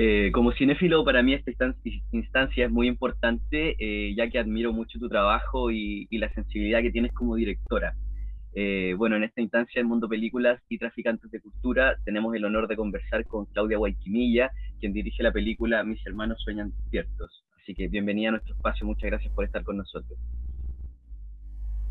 Eh, 0.00 0.30
como 0.32 0.52
cinéfilo, 0.52 1.04
para 1.04 1.24
mí 1.24 1.34
esta 1.34 1.50
instancia 2.12 2.66
es 2.66 2.70
muy 2.70 2.86
importante, 2.86 3.74
eh, 3.80 4.14
ya 4.14 4.30
que 4.30 4.38
admiro 4.38 4.72
mucho 4.72 4.96
tu 5.00 5.08
trabajo 5.08 5.72
y, 5.72 6.06
la 6.12 6.32
sensibilidad 6.34 6.82
que 6.82 6.92
tienes 6.92 7.12
como 7.12 7.34
directora. 7.34 7.96
Eh, 8.54 8.94
bueno, 8.96 9.16
en 9.16 9.24
esta 9.24 9.40
instancia 9.40 9.80
del 9.80 9.88
Mundo 9.88 10.08
Películas 10.08 10.62
y 10.68 10.78
Traficantes 10.78 11.28
de 11.32 11.40
Cultura 11.40 11.96
tenemos 12.04 12.32
el 12.36 12.44
honor 12.44 12.68
de 12.68 12.76
conversar 12.76 13.26
con 13.26 13.46
Claudia 13.46 13.78
Guayquimilla, 13.78 14.52
quien 14.78 14.92
dirige 14.92 15.20
la 15.24 15.32
película 15.32 15.82
Mis 15.82 16.06
hermanos 16.06 16.40
sueñan 16.44 16.70
despiertos. 16.70 17.44
Así 17.60 17.74
que 17.74 17.88
bienvenida 17.88 18.28
a 18.28 18.32
nuestro 18.32 18.54
espacio, 18.54 18.86
muchas 18.86 19.10
gracias 19.10 19.34
por 19.34 19.46
estar 19.46 19.64
con 19.64 19.78
nosotros. 19.78 20.16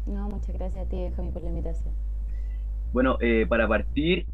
No, 0.06 0.30
muchas 0.30 0.56
gracias 0.56 0.86
a 0.86 0.90
ti, 0.90 0.96
Jaime, 1.14 1.34
por 1.34 1.44
la 1.44 1.50
invitación. 1.50 1.94
Bueno, 2.94 3.18
para 3.50 3.68
partir, 3.68 4.26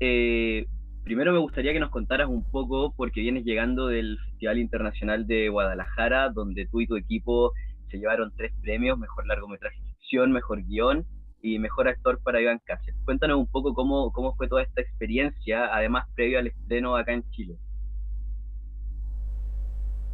Primero 1.03 1.34
me 1.34 1.39
gustaría 1.39 1.73
que 1.73 1.81
nos 1.81 1.89
contaras 1.89 2.30
un 2.30 2.45
poco, 2.45 2.93
porque 2.95 3.20
vienes 3.20 3.44
llegando 3.44 3.88
del 3.88 4.17
Festival 4.20 4.57
Internacional 4.57 5.27
de 5.27 5.49
Guadalajara, 5.49 6.30
donde 6.30 6.66
tú 6.66 6.80
y 6.80 6.88
tu 6.88 6.95
equipo 6.95 7.52
se 7.91 7.98
llevaron 7.98 8.31
tres 8.38 8.53
premios, 8.61 8.98
mejor 8.98 9.27
largometraje 9.27 9.77
ficción, 9.81 10.31
mejor 10.31 10.63
guion 10.63 11.05
y 11.41 11.59
mejor 11.59 11.89
actor 11.89 12.21
para 12.23 12.39
Iván 12.39 12.61
Cáceres. 12.63 12.95
Cuéntanos 13.03 13.38
un 13.38 13.47
poco 13.47 13.73
cómo, 13.73 14.13
cómo 14.13 14.34
fue 14.35 14.47
toda 14.47 14.63
esta 14.63 14.80
experiencia, 14.80 15.75
además 15.75 16.05
previo 16.16 16.39
al 16.39 16.47
estreno 16.47 16.95
acá 16.95 17.11
en 17.11 17.30
Chile. 17.31 17.58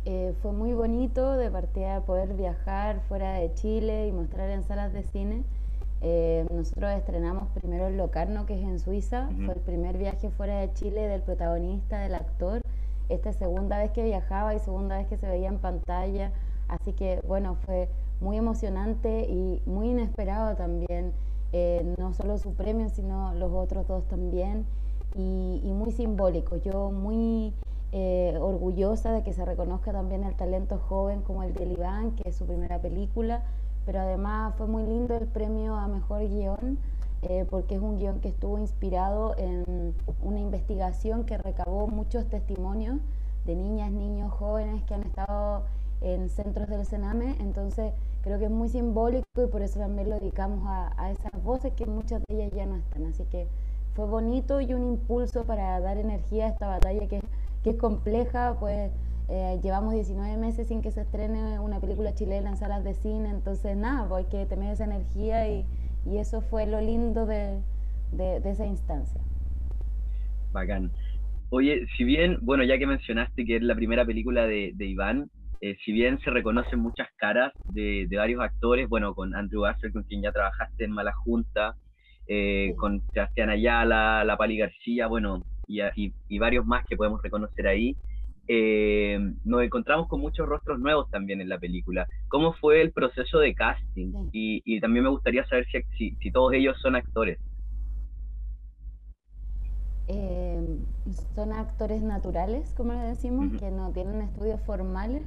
Eh, 0.05 0.33
fue 0.41 0.53
muy 0.53 0.73
bonito 0.73 1.37
de 1.37 1.51
partida 1.51 2.03
poder 2.03 2.33
viajar 2.33 3.01
fuera 3.07 3.33
de 3.33 3.53
Chile 3.53 4.07
y 4.07 4.11
mostrar 4.11 4.49
en 4.49 4.63
salas 4.63 4.91
de 4.91 5.03
cine 5.03 5.43
eh, 6.01 6.45
nosotros 6.51 6.91
estrenamos 6.91 7.49
primero 7.49 7.87
en 7.87 7.97
Locarno, 7.97 8.45
que 8.45 8.55
es 8.55 8.63
en 8.63 8.79
Suiza. 8.79 9.29
Fue 9.45 9.53
el 9.53 9.59
primer 9.59 9.97
viaje 9.97 10.29
fuera 10.29 10.59
de 10.59 10.71
Chile 10.73 11.07
del 11.07 11.21
protagonista, 11.21 11.99
del 11.99 12.15
actor. 12.15 12.61
Esta 13.09 13.31
es 13.31 13.35
segunda 13.35 13.77
vez 13.79 13.91
que 13.91 14.03
viajaba 14.03 14.55
y 14.55 14.59
segunda 14.59 14.97
vez 14.97 15.07
que 15.07 15.17
se 15.17 15.27
veía 15.27 15.49
en 15.49 15.59
pantalla. 15.59 16.31
Así 16.67 16.93
que, 16.93 17.21
bueno, 17.27 17.55
fue 17.65 17.89
muy 18.21 18.37
emocionante 18.37 19.25
y 19.29 19.61
muy 19.65 19.89
inesperado 19.89 20.55
también. 20.55 21.13
Eh, 21.51 21.95
no 21.97 22.13
solo 22.13 22.37
su 22.37 22.53
premio, 22.53 22.89
sino 22.89 23.33
los 23.33 23.51
otros 23.51 23.87
dos 23.87 24.07
también. 24.07 24.65
Y, 25.15 25.61
muy 25.73 25.91
simbólico. 25.91 26.57
Yo 26.57 26.91
muy 26.91 27.53
eh, 27.91 28.37
orgullosa 28.39 29.11
de 29.11 29.23
que 29.23 29.33
se 29.33 29.43
reconozca 29.43 29.91
también 29.91 30.23
el 30.23 30.35
talento 30.35 30.77
joven 30.77 31.21
como 31.21 31.43
el 31.43 31.53
de 31.55 31.65
Iván, 31.65 32.11
que 32.11 32.29
es 32.29 32.35
su 32.35 32.45
primera 32.45 32.79
película 32.79 33.43
pero 33.89 34.01
además 34.01 34.53
fue 34.55 34.67
muy 34.67 34.83
lindo 34.83 35.17
el 35.17 35.25
premio 35.25 35.73
a 35.73 35.87
Mejor 35.87 36.21
Guión, 36.27 36.77
eh, 37.23 37.43
porque 37.49 37.73
es 37.73 37.81
un 37.81 37.97
guion 37.97 38.19
que 38.19 38.27
estuvo 38.27 38.59
inspirado 38.59 39.35
en 39.35 39.95
una 40.21 40.39
investigación 40.39 41.23
que 41.23 41.39
recabó 41.39 41.87
muchos 41.87 42.27
testimonios 42.27 42.99
de 43.45 43.55
niñas, 43.55 43.91
niños, 43.91 44.31
jóvenes 44.31 44.83
que 44.83 44.93
han 44.93 45.01
estado 45.01 45.63
en 46.01 46.29
centros 46.29 46.69
del 46.69 46.85
Sename, 46.85 47.35
entonces 47.39 47.91
creo 48.21 48.37
que 48.37 48.45
es 48.45 48.51
muy 48.51 48.69
simbólico 48.69 49.25
y 49.43 49.47
por 49.47 49.63
eso 49.63 49.79
también 49.79 50.11
lo 50.11 50.19
dedicamos 50.19 50.61
a, 50.67 51.09
esas 51.09 51.43
voces 51.43 51.73
que 51.73 51.87
muchas 51.87 52.21
de 52.29 52.35
ellas 52.35 52.51
ya 52.53 52.67
no 52.67 52.75
están, 52.75 53.07
así 53.07 53.23
que 53.23 53.47
fue 53.95 54.05
bonito 54.05 54.61
y 54.61 54.71
un 54.75 54.83
impulso 54.83 55.45
para 55.45 55.79
dar 55.79 55.97
energía 55.97 56.45
a 56.45 56.49
esta 56.49 56.67
batalla 56.67 57.07
que, 57.07 57.23
que 57.63 57.71
es 57.71 57.75
compleja, 57.77 58.55
pues 58.59 58.91
eh, 59.29 59.59
llevamos 59.61 59.93
19 59.93 60.37
meses 60.37 60.67
sin 60.67 60.81
que 60.81 60.91
se 60.91 61.01
estrene 61.01 61.59
una 61.59 61.79
película 61.79 62.15
chilena 62.15 62.49
en 62.49 62.57
salas 62.57 62.83
de 62.83 62.95
cine, 62.95 63.29
entonces 63.29 63.77
nada, 63.77 64.07
pues 64.09 64.25
hay 64.25 64.31
que 64.31 64.45
tener 64.47 64.73
esa 64.73 64.85
energía 64.85 65.47
y, 65.47 65.65
y 66.05 66.17
eso 66.17 66.41
fue 66.41 66.65
lo 66.65 66.81
lindo 66.81 67.25
de, 67.25 67.61
de, 68.11 68.37
esa 68.49 68.65
instancia. 68.65 69.21
Bacán. 70.51 70.91
Oye, 71.51 71.85
si 71.95 72.03
bien, 72.03 72.37
bueno, 72.41 72.63
ya 72.63 72.77
que 72.77 72.87
mencionaste 72.87 73.45
que 73.45 73.57
es 73.57 73.61
la 73.61 73.75
primera 73.75 74.05
película 74.05 74.45
de, 74.45 74.71
de 74.75 74.85
Iván, 74.85 75.29
eh, 75.61 75.77
si 75.83 75.91
bien 75.91 76.19
se 76.19 76.31
reconocen 76.31 76.79
muchas 76.79 77.07
caras 77.17 77.53
de, 77.65 78.07
de, 78.09 78.17
varios 78.17 78.41
actores, 78.41 78.87
bueno, 78.89 79.13
con 79.13 79.35
Andrew 79.35 79.61
Garfield, 79.61 79.93
con 79.93 80.03
quien 80.03 80.21
ya 80.21 80.31
trabajaste 80.31 80.85
en 80.85 80.91
Mala 80.91 81.11
Junta, 81.13 81.75
eh, 82.27 82.73
con 82.77 83.01
Sebastián 83.13 83.49
Ayala, 83.49 84.23
La 84.23 84.37
Pali 84.37 84.57
García, 84.57 85.07
bueno, 85.07 85.43
y, 85.67 85.81
y, 85.95 86.13
y, 86.27 86.39
varios 86.39 86.65
más 86.65 86.85
que 86.87 86.95
podemos 86.95 87.21
reconocer 87.21 87.67
ahí, 87.67 87.95
eh, 88.51 89.19
nos 89.45 89.61
encontramos 89.61 90.07
con 90.07 90.21
muchos 90.21 90.49
rostros 90.49 90.79
nuevos 90.79 91.07
también 91.11 91.39
en 91.39 91.49
la 91.49 91.59
película. 91.59 92.07
¿Cómo 92.29 92.53
fue 92.53 92.81
el 92.81 92.91
proceso 92.91 93.37
de 93.37 93.53
casting? 93.53 94.11
Y, 94.31 94.81
también 94.81 95.03
me 95.03 95.11
gustaría 95.11 95.45
saber 95.45 95.67
si, 95.95 96.15
si, 96.15 96.31
todos 96.31 96.53
ellos 96.53 96.75
son 96.81 96.95
actores. 96.95 97.37
Eh, 100.07 100.59
son 101.35 101.53
actores 101.53 102.01
naturales, 102.01 102.73
como 102.75 102.93
le 102.93 103.01
decimos, 103.01 103.53
que 103.59 103.69
no 103.69 103.91
tienen 103.91 104.23
estudios 104.23 104.59
formales, 104.61 105.21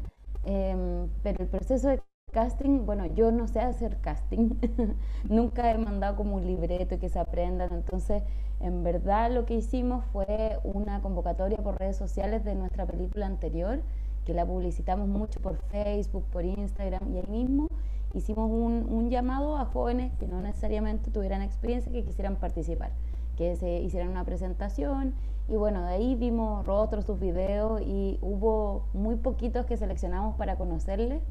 eh, 0.44 1.06
pero 1.22 1.44
el 1.44 1.48
proceso 1.48 1.90
de 1.90 2.02
casting, 2.32 2.86
bueno, 2.86 3.06
yo 3.14 3.30
no 3.30 3.46
sé 3.46 3.60
hacer 3.60 3.98
casting, 4.00 4.54
nunca 5.28 5.70
he 5.70 5.78
mandado 5.78 6.16
como 6.16 6.36
un 6.36 6.46
libreto 6.46 6.96
y 6.96 6.98
que 6.98 7.08
se 7.08 7.20
aprendan, 7.20 7.72
entonces 7.72 8.24
en 8.62 8.82
verdad 8.82 9.30
lo 9.30 9.44
que 9.44 9.54
hicimos 9.54 10.04
fue 10.12 10.58
una 10.64 11.00
convocatoria 11.02 11.58
por 11.58 11.78
redes 11.78 11.96
sociales 11.96 12.44
de 12.44 12.54
nuestra 12.54 12.86
película 12.86 13.26
anterior, 13.26 13.80
que 14.24 14.34
la 14.34 14.46
publicitamos 14.46 15.08
mucho 15.08 15.40
por 15.40 15.56
Facebook, 15.56 16.24
por 16.32 16.44
Instagram 16.44 17.12
y 17.12 17.18
ahí 17.18 17.26
mismo 17.28 17.68
hicimos 18.14 18.50
un, 18.50 18.86
un 18.88 19.10
llamado 19.10 19.56
a 19.56 19.64
jóvenes 19.64 20.12
que 20.18 20.26
no 20.26 20.40
necesariamente 20.40 21.10
tuvieran 21.10 21.42
experiencia, 21.42 21.90
que 21.90 22.04
quisieran 22.04 22.36
participar, 22.36 22.92
que 23.36 23.56
se 23.56 23.80
hicieran 23.80 24.10
una 24.10 24.24
presentación 24.24 25.14
y 25.48 25.56
bueno, 25.56 25.82
de 25.82 25.94
ahí 25.94 26.14
vimos 26.14 26.64
rostros, 26.64 27.04
sus 27.04 27.18
videos 27.18 27.80
y 27.82 28.18
hubo 28.22 28.86
muy 28.92 29.16
poquitos 29.16 29.66
que 29.66 29.76
seleccionamos 29.76 30.36
para 30.36 30.56
conocerles, 30.56 31.22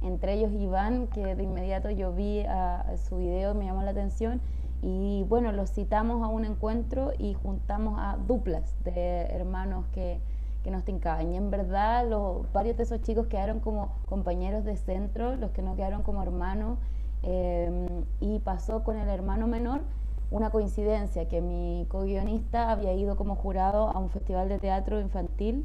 entre 0.00 0.34
ellos 0.34 0.52
Iván, 0.52 1.08
que 1.08 1.34
de 1.34 1.42
inmediato 1.42 1.90
yo 1.90 2.12
vi 2.12 2.40
a, 2.40 2.96
su 2.96 3.18
video, 3.18 3.54
me 3.54 3.66
llamó 3.66 3.82
la 3.82 3.90
atención 3.90 4.40
y 4.82 5.24
bueno, 5.28 5.52
los 5.52 5.72
citamos 5.72 6.22
a 6.22 6.28
un 6.28 6.44
encuentro 6.44 7.12
y 7.18 7.34
juntamos 7.34 7.98
a 7.98 8.16
duplas 8.16 8.76
de 8.84 9.22
hermanos 9.26 9.86
que, 9.92 10.20
que 10.62 10.70
nos 10.70 10.84
tincaban. 10.84 11.32
Y 11.32 11.36
en 11.36 11.50
verdad, 11.50 12.08
los, 12.08 12.50
varios 12.52 12.76
de 12.76 12.84
esos 12.84 13.02
chicos 13.02 13.26
quedaron 13.26 13.60
como 13.60 13.96
compañeros 14.06 14.64
de 14.64 14.76
centro, 14.76 15.36
los 15.36 15.50
que 15.50 15.62
no 15.62 15.74
quedaron 15.76 16.02
como 16.02 16.22
hermanos. 16.22 16.78
Eh, 17.24 18.04
y 18.20 18.38
pasó 18.38 18.84
con 18.84 18.96
el 18.96 19.08
hermano 19.08 19.48
menor 19.48 19.80
una 20.30 20.50
coincidencia, 20.50 21.26
que 21.28 21.40
mi 21.40 21.86
co-guionista 21.88 22.70
había 22.70 22.92
ido 22.92 23.16
como 23.16 23.34
jurado 23.34 23.88
a 23.88 23.98
un 23.98 24.10
festival 24.10 24.48
de 24.48 24.58
teatro 24.58 25.00
infantil 25.00 25.64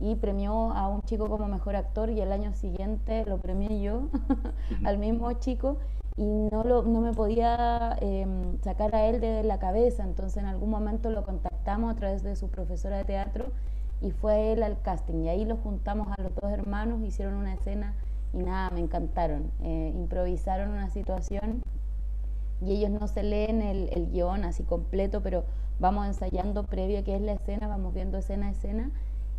y 0.00 0.16
premió 0.16 0.72
a 0.72 0.88
un 0.88 1.00
chico 1.02 1.28
como 1.28 1.48
mejor 1.48 1.76
actor 1.76 2.10
y 2.10 2.20
el 2.20 2.32
año 2.32 2.52
siguiente 2.52 3.24
lo 3.24 3.38
premié 3.38 3.80
yo 3.80 4.08
al 4.84 4.98
mismo 4.98 5.32
chico 5.34 5.78
y 6.16 6.24
no, 6.24 6.62
lo, 6.62 6.82
no 6.82 7.00
me 7.00 7.12
podía 7.12 7.96
em, 8.00 8.60
sacar 8.60 8.94
a 8.94 9.06
él 9.06 9.20
de 9.20 9.42
la 9.42 9.58
cabeza, 9.58 10.04
entonces 10.04 10.42
en 10.42 10.46
algún 10.46 10.70
momento 10.70 11.10
lo 11.10 11.24
contactamos 11.24 11.92
a 11.92 11.96
través 11.96 12.22
de 12.22 12.36
su 12.36 12.48
profesora 12.48 12.98
de 12.98 13.04
teatro 13.04 13.46
y 14.00 14.10
fue 14.10 14.52
él 14.52 14.62
al 14.62 14.80
casting. 14.82 15.22
Y 15.24 15.28
ahí 15.28 15.44
lo 15.44 15.56
juntamos 15.56 16.08
a 16.16 16.20
los 16.22 16.34
dos 16.34 16.50
hermanos, 16.50 17.02
hicieron 17.02 17.34
una 17.34 17.54
escena 17.54 17.94
y 18.34 18.38
nada, 18.38 18.70
me 18.70 18.80
encantaron, 18.80 19.50
eh, 19.62 19.92
improvisaron 19.94 20.70
una 20.70 20.90
situación 20.90 21.62
y 22.60 22.72
ellos 22.72 22.90
no 22.90 23.08
se 23.08 23.22
leen 23.22 23.62
el, 23.62 23.88
el 23.92 24.10
guion 24.10 24.44
así 24.44 24.64
completo, 24.64 25.22
pero 25.22 25.44
vamos 25.80 26.06
ensayando 26.06 26.64
previo 26.64 27.00
a 27.00 27.02
que 27.02 27.16
es 27.16 27.22
la 27.22 27.32
escena, 27.32 27.68
vamos 27.68 27.94
viendo 27.94 28.18
escena 28.18 28.48
a 28.48 28.50
escena 28.50 28.90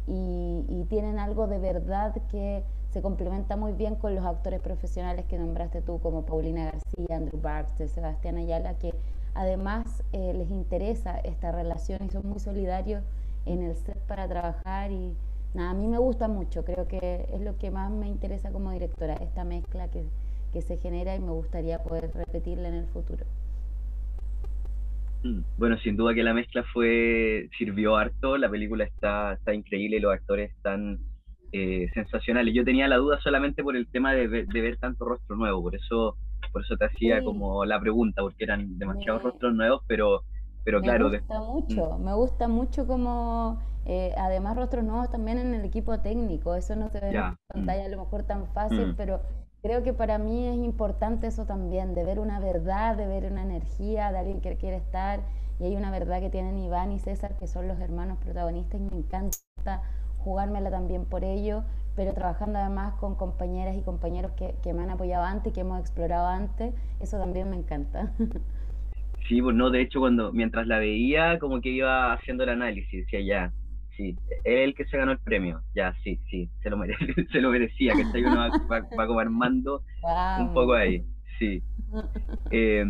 y 0.06 0.84
tienen 0.90 1.18
algo 1.18 1.48
de 1.48 1.60
verdad 1.60 2.14
que 2.30 2.66
se 2.94 3.02
complementa 3.02 3.58
muy 3.58 3.74
bien 3.74 3.96
con 3.96 4.14
los 4.14 4.24
actores 4.24 4.62
profesionales 4.62 5.26
que 5.26 5.40
nombraste 5.40 5.82
tú, 5.82 6.00
como 6.00 6.28
Paulina 6.28 6.66
García, 6.66 7.18
Andrew 7.18 7.42
Baxter, 7.42 7.90
Sebastián 7.90 8.38
Ayala, 8.38 8.78
que 8.78 8.94
además 9.34 10.04
eh, 10.14 10.32
les 10.36 10.52
interesa 10.52 11.18
esta 11.18 11.52
relación 11.52 12.04
y 12.06 12.10
son 12.10 12.30
muy 12.30 12.40
solidarios 12.40 13.04
en 13.48 13.64
el 13.64 13.76
set 13.76 13.98
para 14.06 14.28
trabajar 14.28 14.92
y 14.92 15.16
nada, 15.56 15.72
a 15.72 15.74
mí 15.74 15.88
me 15.88 15.98
gusta 15.98 16.28
mucho, 16.28 16.64
creo 16.64 16.88
que 16.88 17.26
es 17.34 17.42
lo 17.42 17.58
que 17.58 17.72
más 17.72 17.90
me 17.90 18.08
interesa 18.08 18.52
como 18.52 18.72
directora, 18.72 19.16
esta 19.16 19.44
mezcla 19.44 19.90
que, 19.90 20.04
que 20.54 20.62
se 20.62 20.78
genera 20.78 21.16
y 21.16 21.20
me 21.20 21.32
gustaría 21.32 21.82
poder 21.82 22.12
repetirla 22.14 22.68
en 22.68 22.76
el 22.76 22.86
futuro. 22.86 23.26
Mm, 25.24 25.40
bueno, 25.58 25.80
sin 25.80 25.98
duda 25.98 26.14
que 26.14 26.22
la 26.22 26.36
mezcla 26.36 26.64
fue 26.72 27.50
sirvió 27.58 27.96
harto, 27.96 28.38
la 28.38 28.52
película 28.52 28.84
está, 28.84 29.34
está 29.34 29.52
increíble, 29.52 30.00
los 30.00 30.14
actores 30.14 30.52
están 30.52 31.00
eh, 31.56 31.88
sensacionales. 31.94 32.52
Yo 32.56 32.66
tenía 32.66 32.88
la 32.88 32.98
duda 32.98 33.20
solamente 33.22 33.62
por 33.62 33.76
el 33.76 33.86
tema 33.86 34.12
de, 34.14 34.28
ver 34.28 34.78
tanto 34.78 35.06
rostro 35.06 35.36
nuevo, 35.36 35.62
por 35.62 35.76
eso 35.76 36.18
por 36.52 36.64
eso 36.64 36.76
te 36.78 36.86
hacía 36.86 37.24
como 37.24 37.64
la 37.64 37.80
pregunta, 37.80 38.24
porque 38.24 38.44
eran 38.44 38.80
demasiados 38.80 39.22
rostros 39.22 39.54
nuevos, 39.54 39.84
pero, 39.88 40.24
pero 40.64 40.82
claro. 40.82 41.10
Me 41.10 41.20
gusta 41.20 41.40
mucho, 41.40 41.98
mm. 41.98 42.04
me 42.04 42.14
gusta 42.14 42.48
mucho 42.48 42.88
como, 42.88 43.62
eh, 43.86 44.16
además 44.18 44.58
rostros 44.58 44.84
nuevos 44.84 45.12
también 45.12 45.38
en 45.38 45.54
el 45.54 45.64
equipo 45.64 46.00
técnico, 46.00 46.56
eso 46.56 46.76
no 46.76 46.90
se 46.90 47.00
ve 47.00 47.12
en 47.12 47.22
mm. 47.22 47.36
pantalla 47.48 47.86
a 47.86 47.90
lo 47.90 47.98
mejor 48.00 48.24
tan 48.24 48.48
fácil, 48.48 48.88
mm. 48.88 48.96
pero 48.96 49.22
creo 49.62 49.84
que 49.84 49.94
para 49.94 50.18
mí 50.18 50.48
es 50.48 50.58
importante 50.58 51.28
eso 51.28 51.46
también, 51.46 51.94
de 51.94 52.04
ver 52.04 52.18
una 52.18 52.40
verdad, 52.40 52.98
de 52.98 53.06
ver 53.06 53.32
una 53.32 53.44
energía 53.44 54.12
de 54.12 54.18
alguien 54.18 54.42
que 54.42 54.58
quiere 54.58 54.78
estar, 54.78 55.22
y 55.60 55.66
hay 55.66 55.76
una 55.76 55.92
verdad 55.92 56.20
que 56.20 56.32
tienen 56.32 56.58
Iván 56.58 56.92
y 56.92 56.98
César, 56.98 57.38
que 57.38 57.46
son 57.46 57.68
los 57.68 57.80
hermanos 57.80 58.18
protagonistas, 58.18 58.82
y 58.82 58.84
me 58.84 58.98
encanta 58.98 59.84
jugármela 60.24 60.72
también 60.72 61.06
por 61.06 61.24
ello, 61.24 61.64
pero 61.96 62.14
trabajando 62.14 62.60
además 62.60 62.96
con 62.96 63.16
compañeras 63.16 63.76
y 63.78 63.82
compañeros 63.82 64.32
que, 64.32 64.56
que 64.64 64.74
me 64.74 64.84
han 64.84 64.90
apoyado 64.90 65.24
antes 65.24 65.52
y 65.52 65.54
que 65.54 65.62
hemos 65.62 65.80
explorado 65.80 66.28
antes, 66.28 66.74
eso 67.00 67.18
también 67.18 67.50
me 67.50 67.58
encanta. 67.58 68.12
Sí, 69.28 69.42
pues 69.42 69.56
no, 69.56 69.70
de 69.70 69.82
hecho, 69.82 70.02
cuando 70.02 70.34
mientras 70.34 70.68
la 70.68 70.80
veía, 70.80 71.40
como 71.40 71.62
que 71.62 71.70
iba 71.70 72.12
haciendo 72.12 72.44
el 72.44 72.50
análisis, 72.50 73.06
decía 73.06 73.22
ya, 73.22 73.54
sí, 73.96 74.18
es 74.44 74.60
el 74.66 74.76
que 74.76 74.86
se 74.86 74.98
ganó 74.98 75.14
el 75.14 75.20
premio, 75.20 75.62
ya, 75.74 75.96
sí, 76.04 76.20
sí, 76.30 76.50
se 76.62 76.70
lo, 76.70 76.78
se 77.32 77.42
lo 77.42 77.50
merecía, 77.50 77.94
que 77.94 78.02
está 78.02 78.18
uno 78.18 78.36
va, 78.70 78.82
va, 78.98 79.08
como 79.08 79.20
armando 79.20 79.82
un 80.40 80.54
poco 80.54 80.74
ahí, 80.74 81.06
sí. 81.40 81.64
Eh, 82.52 82.86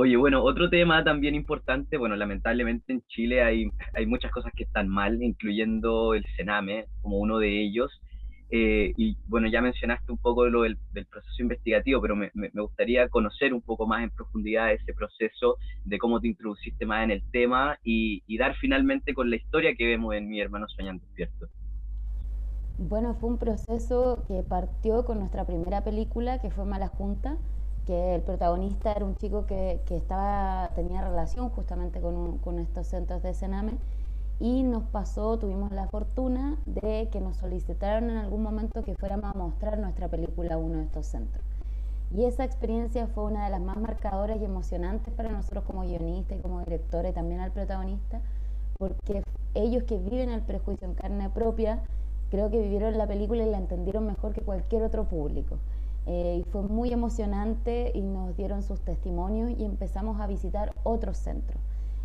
Oye, 0.00 0.16
bueno, 0.16 0.44
otro 0.44 0.70
tema 0.70 1.02
también 1.02 1.34
importante, 1.34 1.96
bueno, 1.96 2.14
lamentablemente 2.14 2.92
en 2.92 3.02
Chile 3.08 3.42
hay, 3.42 3.68
hay 3.92 4.06
muchas 4.06 4.30
cosas 4.30 4.52
que 4.54 4.62
están 4.62 4.88
mal, 4.88 5.20
incluyendo 5.20 6.14
el 6.14 6.24
Sename 6.36 6.86
como 7.02 7.18
uno 7.18 7.40
de 7.40 7.60
ellos. 7.60 7.90
Eh, 8.48 8.92
y 8.96 9.16
bueno, 9.26 9.48
ya 9.48 9.60
mencionaste 9.60 10.12
un 10.12 10.18
poco 10.18 10.46
lo 10.46 10.62
del, 10.62 10.78
proceso 11.10 11.42
investigativo, 11.42 12.00
pero 12.00 12.14
me, 12.14 12.30
me, 12.34 12.48
gustaría 12.54 13.08
conocer 13.08 13.52
un 13.52 13.60
poco 13.60 13.88
más 13.88 14.04
en 14.04 14.10
profundidad 14.10 14.72
ese 14.72 14.94
proceso, 14.94 15.56
de 15.84 15.98
cómo 15.98 16.20
te 16.20 16.28
introduciste 16.28 16.86
más 16.86 17.02
en 17.02 17.10
el 17.10 17.28
tema 17.32 17.76
y, 17.82 18.22
y 18.28 18.38
dar 18.38 18.54
finalmente 18.54 19.14
con 19.14 19.28
la 19.28 19.34
historia 19.34 19.74
que 19.74 19.84
vemos 19.84 20.14
en 20.14 20.28
Mi 20.28 20.40
hermano 20.40 20.68
Soñando 20.68 21.04
Despierto. 21.06 21.48
Bueno, 22.78 23.14
fue 23.14 23.30
un 23.30 23.38
proceso 23.38 24.24
que 24.28 24.44
partió 24.44 25.04
con 25.04 25.18
nuestra 25.18 25.44
primera 25.44 25.82
película, 25.82 26.40
que 26.40 26.50
fue 26.50 26.64
Mala 26.64 26.86
Junta, 26.86 27.36
que 27.88 28.14
el 28.14 28.20
protagonista 28.20 28.92
era 28.92 29.02
un 29.02 29.16
chico 29.16 29.46
que, 29.46 29.80
que 29.86 29.96
estaba, 29.96 30.70
tenía 30.74 31.00
relación 31.00 31.48
justamente 31.48 32.02
con, 32.02 32.36
con, 32.36 32.58
estos 32.58 32.86
centros 32.86 33.22
de 33.22 33.32
Sename 33.32 33.78
y 34.38 34.62
nos 34.62 34.82
pasó, 34.82 35.38
tuvimos 35.38 35.72
la 35.72 35.88
fortuna 35.88 36.58
de 36.66 37.08
que 37.10 37.22
nos 37.22 37.38
solicitaron 37.38 38.10
en 38.10 38.18
algún 38.18 38.42
momento 38.42 38.82
que 38.82 38.94
fuéramos 38.94 39.34
a 39.34 39.38
mostrar 39.38 39.78
nuestra 39.78 40.06
película 40.06 40.56
a 40.56 40.58
uno 40.58 40.80
de 40.80 40.84
estos 40.84 41.06
centros. 41.06 41.42
Y 42.14 42.26
esa 42.26 42.44
experiencia 42.44 43.06
fue 43.06 43.24
una 43.24 43.46
de 43.46 43.50
las 43.52 43.60
más 43.62 43.78
marcadoras 43.78 44.38
y 44.38 44.44
emocionantes 44.44 45.14
para 45.14 45.30
nosotros 45.30 45.64
como 45.64 45.80
guionistas 45.80 46.38
y 46.38 46.42
como 46.42 46.60
directores 46.60 47.14
también 47.14 47.40
al 47.40 47.52
protagonista, 47.52 48.20
porque 48.78 49.22
ellos 49.54 49.84
que 49.84 49.96
viven 49.96 50.28
el 50.28 50.42
prejuicio 50.42 50.86
en 50.86 50.92
carne 50.92 51.30
propia, 51.30 51.82
creo 52.30 52.50
que 52.50 52.60
vivieron 52.60 52.98
la 52.98 53.06
película 53.06 53.44
y 53.44 53.50
la 53.50 53.56
entendieron 53.56 54.06
mejor 54.06 54.34
que 54.34 54.42
cualquier 54.42 54.82
otro 54.82 55.04
público. 55.04 55.56
Eh, 56.10 56.38
y 56.40 56.42
fue 56.50 56.62
muy 56.62 56.90
emocionante 56.90 57.92
y 57.94 58.00
nos 58.00 58.34
dieron 58.34 58.62
sus 58.62 58.80
testimonios 58.80 59.50
y 59.58 59.66
empezamos 59.66 60.18
a 60.22 60.26
visitar 60.26 60.72
otros 60.82 61.18
centros. 61.18 61.60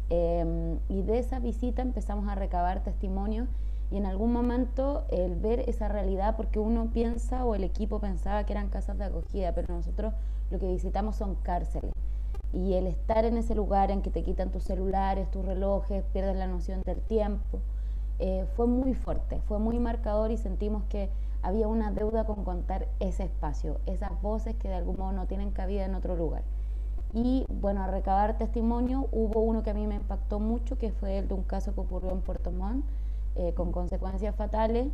Em, 0.09 0.77
y 0.89 1.03
de 1.03 1.19
esa 1.19 1.39
visita 1.39 1.81
empezamos 1.81 2.27
a 2.27 2.35
recabar 2.35 2.83
testimonios 2.83 3.47
y 3.91 3.97
en 3.97 4.05
algún 4.05 4.33
momento 4.33 5.05
el 5.09 5.35
ver 5.35 5.61
esa 5.69 5.87
realidad, 5.87 6.35
porque 6.35 6.59
uno 6.59 6.89
piensa 6.91 7.45
o 7.45 7.55
el 7.55 7.63
equipo 7.63 7.99
pensaba 7.99 8.45
que 8.45 8.51
eran 8.51 8.67
casas 8.67 8.97
de 8.97 9.05
acogida, 9.05 9.53
pero 9.53 9.73
nosotros 9.73 10.13
lo 10.51 10.59
que 10.59 10.67
visitamos 10.67 11.15
son 11.15 11.35
cárceles. 11.35 11.93
Y 12.51 12.73
el 12.73 12.87
estar 12.87 13.23
en 13.23 13.37
ese 13.37 13.55
lugar 13.55 13.89
en 13.89 14.01
que 14.01 14.11
te 14.11 14.21
quitan 14.21 14.51
tus 14.51 14.63
celulares, 14.63 15.31
tus 15.31 15.45
relojes, 15.45 16.03
pierdes 16.11 16.35
la 16.35 16.47
noción 16.47 16.81
del 16.81 16.99
tiempo, 16.99 17.61
eh, 18.19 18.45
fue 18.55 18.67
muy 18.67 18.93
fuerte, 18.95 19.39
fue 19.47 19.59
muy 19.59 19.79
marcador 19.79 20.29
y 20.31 20.37
sentimos 20.37 20.83
que 20.89 21.09
había 21.43 21.67
una 21.67 21.91
deuda 21.91 22.23
con 22.23 22.43
contar 22.43 22.87
ese 22.99 23.23
espacio, 23.23 23.79
esas 23.85 24.19
voces 24.21 24.55
que 24.55 24.69
de 24.69 24.75
algún 24.75 24.97
modo 24.97 25.11
no 25.11 25.27
tienen 25.27 25.51
cabida 25.51 25.85
en 25.85 25.93
otro 25.93 26.15
lugar. 26.15 26.41
Y 27.13 27.45
bueno, 27.47 27.83
a 27.83 27.87
recabar 27.87 28.37
testimonio, 28.37 29.07
hubo 29.11 29.41
uno 29.41 29.61
que 29.61 29.69
a 29.69 29.73
mí 29.73 29.85
me 29.85 29.95
impactó 29.95 30.39
mucho, 30.39 30.77
que 30.79 30.91
fue 30.91 31.19
el 31.19 31.27
de 31.27 31.35
un 31.35 31.43
caso 31.43 31.73
que 31.75 31.81
ocurrió 31.81 32.11
en 32.11 32.21
Puerto 32.21 32.51
Montt, 32.51 32.85
eh, 33.35 33.53
con 33.53 33.71
consecuencias 33.71 34.35
fatales. 34.35 34.87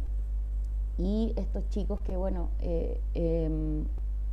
Y 0.98 1.34
estos 1.38 1.70
chicos 1.70 2.02
que, 2.02 2.18
bueno, 2.18 2.50
eh, 2.60 3.00
em, 3.14 3.86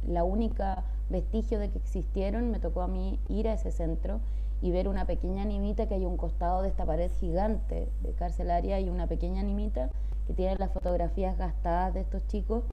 la 0.09 0.25
única 0.25 0.83
vestigio 1.11 1.61
de 1.61 1.71
que 1.71 1.79
existieron, 1.79 2.51
me 2.51 2.59
tocó 2.59 2.83
a 2.83 2.89
mí 2.89 3.21
ir 3.29 3.47
a 3.47 3.53
ese 3.53 3.71
centro 3.71 4.21
y 4.63 4.73
ver 4.73 4.89
una 4.89 5.05
pequeña 5.05 5.43
animita 5.43 5.87
que 5.87 5.95
hay 5.95 6.05
un 6.05 6.17
costado 6.17 6.63
de 6.63 6.69
esta 6.69 6.85
pared 6.85 7.11
gigante 7.21 7.89
de 8.03 8.13
carcelaria 8.15 8.81
y 8.81 8.89
una 8.89 9.07
pequeña 9.07 9.43
animita 9.43 9.91
que 10.27 10.35
tiene 10.35 10.57
las 10.57 10.71
fotografías 10.73 11.37
gastadas 11.39 11.95
de 11.95 12.01
estos 12.01 12.27
chicos 12.27 12.65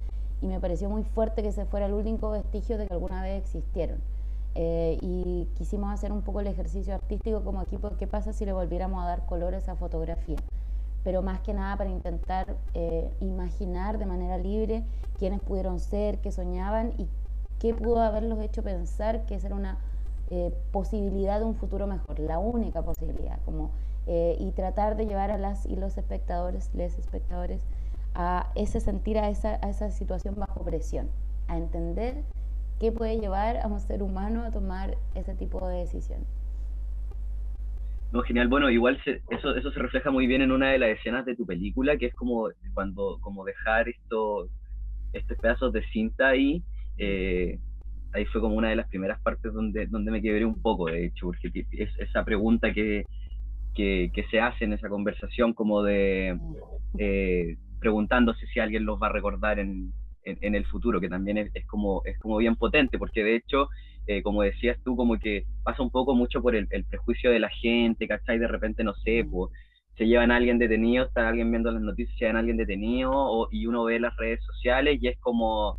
y 0.41 0.47
me 0.47 0.59
pareció 0.59 0.89
muy 0.89 1.03
fuerte 1.03 1.41
que 1.41 1.49
ese 1.49 1.65
fuera 1.65 1.85
el 1.85 1.93
único 1.93 2.31
vestigio 2.31 2.77
de 2.77 2.87
que 2.87 2.93
alguna 2.93 3.21
vez 3.21 3.43
existieron. 3.43 3.99
Eh, 4.55 4.99
y 5.01 5.47
quisimos 5.55 5.91
hacer 5.91 6.11
un 6.11 6.21
poco 6.21 6.41
el 6.41 6.47
ejercicio 6.47 6.93
artístico 6.93 7.43
como 7.43 7.61
equipo, 7.61 7.89
¿qué 7.97 8.05
pasa 8.05 8.33
si 8.33 8.45
le 8.45 8.53
volviéramos 8.53 9.03
a 9.03 9.07
dar 9.07 9.25
color 9.25 9.55
a 9.55 9.57
esa 9.57 9.75
fotografía? 9.75 10.37
Pero 11.03 11.21
más 11.21 11.39
que 11.39 11.53
nada 11.53 11.75
para 11.77 11.89
intentar 11.89 12.55
eh, 12.73 13.09
imaginar 13.19 13.97
de 13.97 14.05
manera 14.05 14.37
libre 14.37 14.83
quiénes 15.17 15.41
pudieron 15.41 15.79
ser, 15.79 16.19
qué 16.19 16.31
soñaban 16.31 16.93
y 16.97 17.07
qué 17.59 17.73
pudo 17.73 18.01
haberlos 18.01 18.39
hecho 18.41 18.61
pensar 18.61 19.25
que 19.25 19.35
esa 19.35 19.47
era 19.47 19.55
una 19.55 19.77
eh, 20.29 20.53
posibilidad 20.71 21.39
de 21.39 21.45
un 21.45 21.55
futuro 21.55 21.87
mejor, 21.87 22.19
la 22.19 22.37
única 22.37 22.81
posibilidad, 22.81 23.39
como 23.45 23.71
eh, 24.07 24.35
y 24.39 24.51
tratar 24.51 24.97
de 24.97 25.05
llevar 25.05 25.31
a 25.31 25.37
las 25.37 25.65
y 25.65 25.75
los 25.75 25.97
espectadores, 25.97 26.73
les 26.73 26.99
espectadores, 26.99 27.61
a 28.15 28.51
ese 28.55 28.79
sentir, 28.79 29.17
a 29.17 29.29
esa, 29.29 29.59
a 29.65 29.69
esa 29.69 29.89
situación 29.91 30.35
bajo 30.35 30.63
presión, 30.63 31.09
a 31.47 31.57
entender 31.57 32.23
qué 32.79 32.91
puede 32.91 33.19
llevar 33.19 33.57
a 33.57 33.67
un 33.67 33.79
ser 33.79 34.03
humano 34.03 34.43
a 34.43 34.51
tomar 34.51 34.97
ese 35.15 35.33
tipo 35.35 35.67
de 35.67 35.77
decisiones. 35.77 36.27
No, 38.11 38.21
genial. 38.21 38.47
Bueno, 38.47 38.69
igual 38.69 39.01
eso, 39.05 39.55
eso 39.55 39.71
se 39.71 39.79
refleja 39.79 40.11
muy 40.11 40.27
bien 40.27 40.43
en 40.43 40.51
una 40.51 40.69
de 40.71 40.77
las 40.77 40.89
escenas 40.89 41.25
de 41.25 41.35
tu 41.35 41.47
película, 41.47 41.97
que 41.97 42.07
es 42.07 42.13
como 42.13 42.49
cuando 42.73 43.17
como 43.21 43.43
dejar 43.43 43.89
esto, 43.89 44.49
estos 45.13 45.37
pedazos 45.39 45.73
de 45.73 45.83
cinta 45.87 46.27
ahí. 46.27 46.61
Eh, 46.97 47.57
ahí 48.13 48.25
fue 48.25 48.39
como 48.39 48.55
una 48.55 48.69
de 48.69 48.75
las 48.75 48.87
primeras 48.87 49.19
partes 49.21 49.51
donde, 49.51 49.87
donde 49.87 50.11
me 50.11 50.21
quebré 50.21 50.45
un 50.45 50.61
poco, 50.61 50.85
de 50.87 51.07
hecho, 51.07 51.25
porque 51.25 51.65
es 51.71 51.89
esa 51.97 52.23
pregunta 52.23 52.71
que, 52.71 53.05
que, 53.73 54.11
se 54.29 54.39
hace 54.39 54.65
en 54.65 54.73
esa 54.73 54.89
conversación 54.89 55.53
como 55.53 55.83
de 55.83 56.37
eh, 56.97 57.57
preguntándose 57.79 58.45
si 58.47 58.59
alguien 58.59 58.85
los 58.85 59.01
va 59.01 59.07
a 59.07 59.11
recordar 59.11 59.59
en, 59.59 59.91
en, 60.23 60.55
el 60.55 60.65
futuro, 60.65 61.01
que 61.01 61.09
también 61.09 61.37
es, 61.37 61.51
como, 61.67 62.01
es 62.05 62.17
como 62.19 62.37
bien 62.37 62.55
potente, 62.55 62.97
porque 62.97 63.23
de 63.23 63.35
hecho, 63.35 63.67
eh, 64.07 64.21
como 64.21 64.41
decías 64.41 64.77
tú, 64.83 64.95
como 64.95 65.17
que 65.19 65.43
pasa 65.63 65.83
un 65.83 65.91
poco 65.91 66.15
mucho 66.15 66.41
por 66.41 66.55
el, 66.55 66.67
prejuicio 66.89 67.31
de 67.31 67.39
la 67.39 67.49
gente, 67.49 68.07
¿cachai? 68.07 68.39
De 68.39 68.47
repente, 68.47 68.83
no 68.83 68.93
sé, 68.95 69.25
pues, 69.29 69.51
se 69.97 70.07
llevan 70.07 70.31
a 70.31 70.37
alguien 70.37 70.57
detenido, 70.59 71.05
está 71.05 71.27
alguien 71.27 71.51
viendo 71.51 71.71
las 71.71 71.81
noticias, 71.81 72.17
se 72.17 72.25
llevan 72.25 72.37
a 72.37 72.39
alguien 72.39 72.57
detenido, 72.57 73.11
o, 73.13 73.47
y 73.51 73.67
uno 73.67 73.83
ve 73.83 73.99
las 73.99 74.15
redes 74.17 74.43
sociales 74.45 74.97
y 75.01 75.07
es 75.07 75.19
como, 75.19 75.77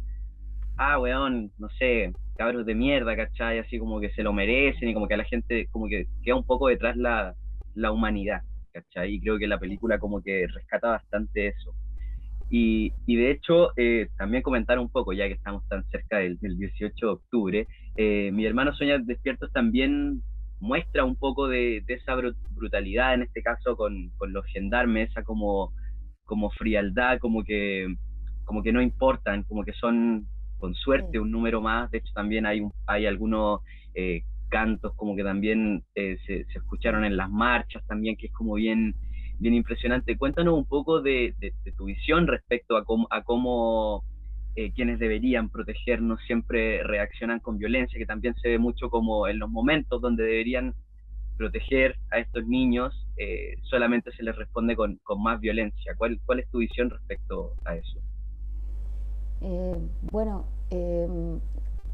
ah, 0.77 0.99
weón, 0.99 1.51
no 1.59 1.69
sé, 1.71 2.13
cabros 2.37 2.67
de 2.67 2.75
mierda, 2.75 3.17
¿cachai? 3.17 3.59
Así 3.59 3.79
como 3.79 4.01
que 4.01 4.11
se 4.11 4.23
lo 4.23 4.33
merecen 4.33 4.89
y 4.89 4.95
como 4.95 5.09
que 5.09 5.15
a 5.15 5.19
la 5.19 5.25
gente 5.25 5.69
como 5.71 5.89
que 5.89 6.07
queda 6.23 6.37
un 6.37 6.45
poco 6.45 6.69
detrás 6.69 6.97
la, 6.97 7.35
la 7.75 7.93
humanidad, 7.93 8.43
¿cachai? 8.73 9.15
Y 9.15 9.21
creo 9.21 9.39
que 9.39 9.47
la 9.47 9.59
película 9.59 9.99
como 9.99 10.23
que 10.23 10.47
rescata 10.47 10.89
bastante 10.89 11.49
eso. 11.49 11.75
Y, 12.51 12.93
y 13.07 13.17
de 13.17 13.31
hecho, 13.31 13.71
eh, 13.77 14.09
también 14.17 14.43
comentar 14.43 14.79
un 14.79 14.89
poco, 14.89 15.13
ya 15.13 15.27
que 15.27 15.35
estamos 15.35 15.67
tan 15.69 15.85
cerca 15.91 16.19
del, 16.19 16.39
18 16.39 16.95
de 17.07 17.13
octubre, 17.13 17.67
eh, 17.97 18.31
mi 18.33 18.45
hermano 18.45 18.75
Sueña 18.75 18.99
Despiertos 18.99 19.51
también 19.53 20.23
muestra 20.61 21.05
un 21.05 21.17
poco 21.17 21.49
de, 21.49 21.83
esa 21.89 22.15
brutalidad, 22.15 23.15
en 23.15 23.23
este 23.23 23.43
caso 23.43 23.77
con, 23.77 24.11
con, 24.17 24.33
los 24.33 24.45
gendarmes, 24.47 25.11
esa 25.11 25.23
como, 25.23 25.73
como 26.25 26.51
frialdad, 26.51 27.19
como 27.19 27.45
que, 27.45 27.87
como 28.45 28.63
que 28.63 28.73
no 28.73 28.81
importan, 28.81 29.43
como 29.45 29.65
que 29.65 29.73
son 29.73 30.27
con 30.59 30.75
suerte 30.75 31.19
un 31.19 31.31
número 31.31 31.61
más, 31.61 31.91
de 31.91 31.99
hecho 31.99 32.13
también 32.15 32.47
hay, 32.47 32.63
hay 32.87 33.07
algunos 33.07 33.61
eh, 33.95 34.23
cantos 34.55 34.95
como 34.95 35.17
que 35.17 35.25
también 35.25 35.83
eh, 35.97 36.17
se, 36.25 36.47
escucharon 36.55 37.05
en 37.05 37.17
las 37.17 37.29
marchas 37.29 37.85
también, 37.89 38.17
que 38.17 38.27
es 38.27 38.33
como 38.33 38.55
bien, 38.55 38.95
bien 39.41 39.53
impresionante. 39.53 40.17
Cuéntanos 40.17 40.55
un 40.55 40.65
poco 40.65 41.03
de, 41.03 41.35
tu 41.77 41.87
visión 41.87 42.29
respecto 42.29 42.77
a 42.77 42.85
cómo, 42.85 43.09
a 43.11 43.23
cómo 43.23 44.05
eh, 44.55 44.71
quienes 44.71 45.01
deberían 45.01 45.49
protegernos 45.49 46.21
siempre 46.29 46.85
reaccionan 46.85 47.41
con 47.41 47.59
violencia, 47.59 47.99
que 47.99 48.07
también 48.07 48.37
se 48.37 48.51
ve 48.51 48.59
mucho 48.61 48.91
como 48.91 49.27
en 49.27 49.41
los 49.41 49.51
momentos 49.51 50.01
donde 50.01 50.23
deberían 50.23 50.73
proteger 51.37 51.97
a 52.13 52.21
estos 52.21 52.47
niños, 52.47 52.95
eh, 53.17 53.57
solamente 53.63 54.13
se 54.13 54.23
les 54.23 54.37
responde 54.37 54.77
con, 54.77 55.01
con 55.03 55.21
más 55.21 55.41
violencia. 55.41 55.97
¿Cuál, 55.99 56.21
¿Cuál 56.25 56.39
es 56.39 56.49
tu 56.51 56.59
visión 56.59 56.91
respecto 56.91 57.55
a 57.65 57.75
eso? 57.75 57.99
bueno, 60.13 60.47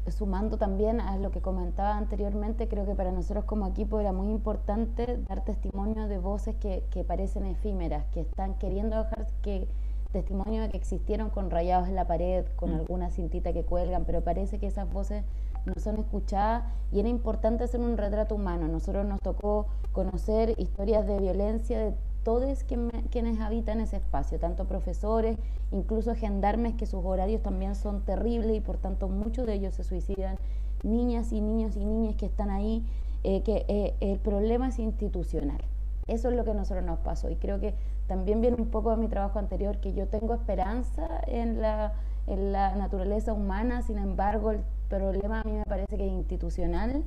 sumando 0.09 0.57
también 0.57 0.99
a 0.99 1.17
lo 1.17 1.31
que 1.31 1.41
comentaba 1.41 1.95
anteriormente, 1.97 2.67
creo 2.67 2.85
que 2.85 2.95
para 2.95 3.11
nosotros 3.11 3.45
como 3.45 3.67
equipo 3.67 3.99
era 3.99 4.11
muy 4.11 4.29
importante 4.29 5.19
dar 5.27 5.43
testimonio 5.43 6.07
de 6.07 6.17
voces 6.17 6.55
que, 6.55 6.83
que 6.89 7.03
parecen 7.03 7.45
efímeras, 7.45 8.05
que 8.13 8.21
están 8.21 8.55
queriendo 8.55 8.97
dejar 8.97 9.27
que 9.41 9.67
testimonio 10.11 10.61
de 10.61 10.69
que 10.69 10.77
existieron 10.77 11.29
con 11.29 11.49
rayados 11.49 11.87
en 11.87 11.95
la 11.95 12.05
pared, 12.05 12.45
con 12.55 12.71
mm. 12.71 12.75
alguna 12.75 13.09
cintita 13.09 13.53
que 13.53 13.63
cuelgan, 13.63 14.05
pero 14.05 14.21
parece 14.21 14.59
que 14.59 14.67
esas 14.67 14.91
voces 14.91 15.23
no 15.65 15.73
son 15.77 15.97
escuchadas 15.97 16.63
y 16.91 16.99
era 16.99 17.09
importante 17.09 17.63
hacer 17.63 17.79
un 17.79 17.97
retrato 17.97 18.35
humano. 18.35 18.67
Nosotros 18.67 19.05
nos 19.05 19.19
tocó 19.19 19.67
conocer 19.91 20.55
historias 20.57 21.05
de 21.07 21.19
violencia 21.19 21.79
de 21.79 21.93
todos 22.23 22.63
quienes 22.63 23.39
habitan 23.39 23.81
ese 23.81 23.97
espacio, 23.97 24.39
tanto 24.39 24.65
profesores, 24.65 25.37
incluso 25.71 26.13
gendarmes 26.15 26.75
que 26.75 26.85
sus 26.85 27.03
horarios 27.03 27.41
también 27.41 27.75
son 27.75 28.01
terribles 28.01 28.57
y 28.57 28.61
por 28.61 28.77
tanto 28.77 29.07
muchos 29.07 29.47
de 29.47 29.53
ellos 29.53 29.73
se 29.73 29.83
suicidan, 29.83 30.37
niñas 30.83 31.31
y 31.31 31.41
niños 31.41 31.75
y 31.75 31.85
niñas 31.85 32.15
que 32.15 32.27
están 32.27 32.51
ahí, 32.51 32.85
eh, 33.23 33.41
que 33.43 33.65
eh, 33.67 33.95
el 34.01 34.19
problema 34.19 34.67
es 34.67 34.79
institucional. 34.79 35.61
Eso 36.07 36.29
es 36.29 36.35
lo 36.35 36.43
que 36.43 36.51
a 36.51 36.53
nosotros 36.53 36.85
nos 36.85 36.99
pasó 36.99 37.29
y 37.29 37.35
creo 37.35 37.59
que 37.59 37.73
también 38.07 38.41
viene 38.41 38.57
un 38.57 38.67
poco 38.67 38.91
de 38.91 38.97
mi 38.97 39.07
trabajo 39.07 39.39
anterior, 39.39 39.77
que 39.77 39.93
yo 39.93 40.07
tengo 40.07 40.33
esperanza 40.33 41.07
en 41.27 41.61
la, 41.61 41.93
en 42.27 42.51
la 42.51 42.75
naturaleza 42.75 43.33
humana, 43.33 43.81
sin 43.81 43.97
embargo 43.97 44.51
el 44.51 44.59
problema 44.89 45.41
a 45.41 45.43
mí 45.43 45.53
me 45.53 45.63
parece 45.63 45.97
que 45.97 46.05
es 46.05 46.11
institucional 46.11 47.03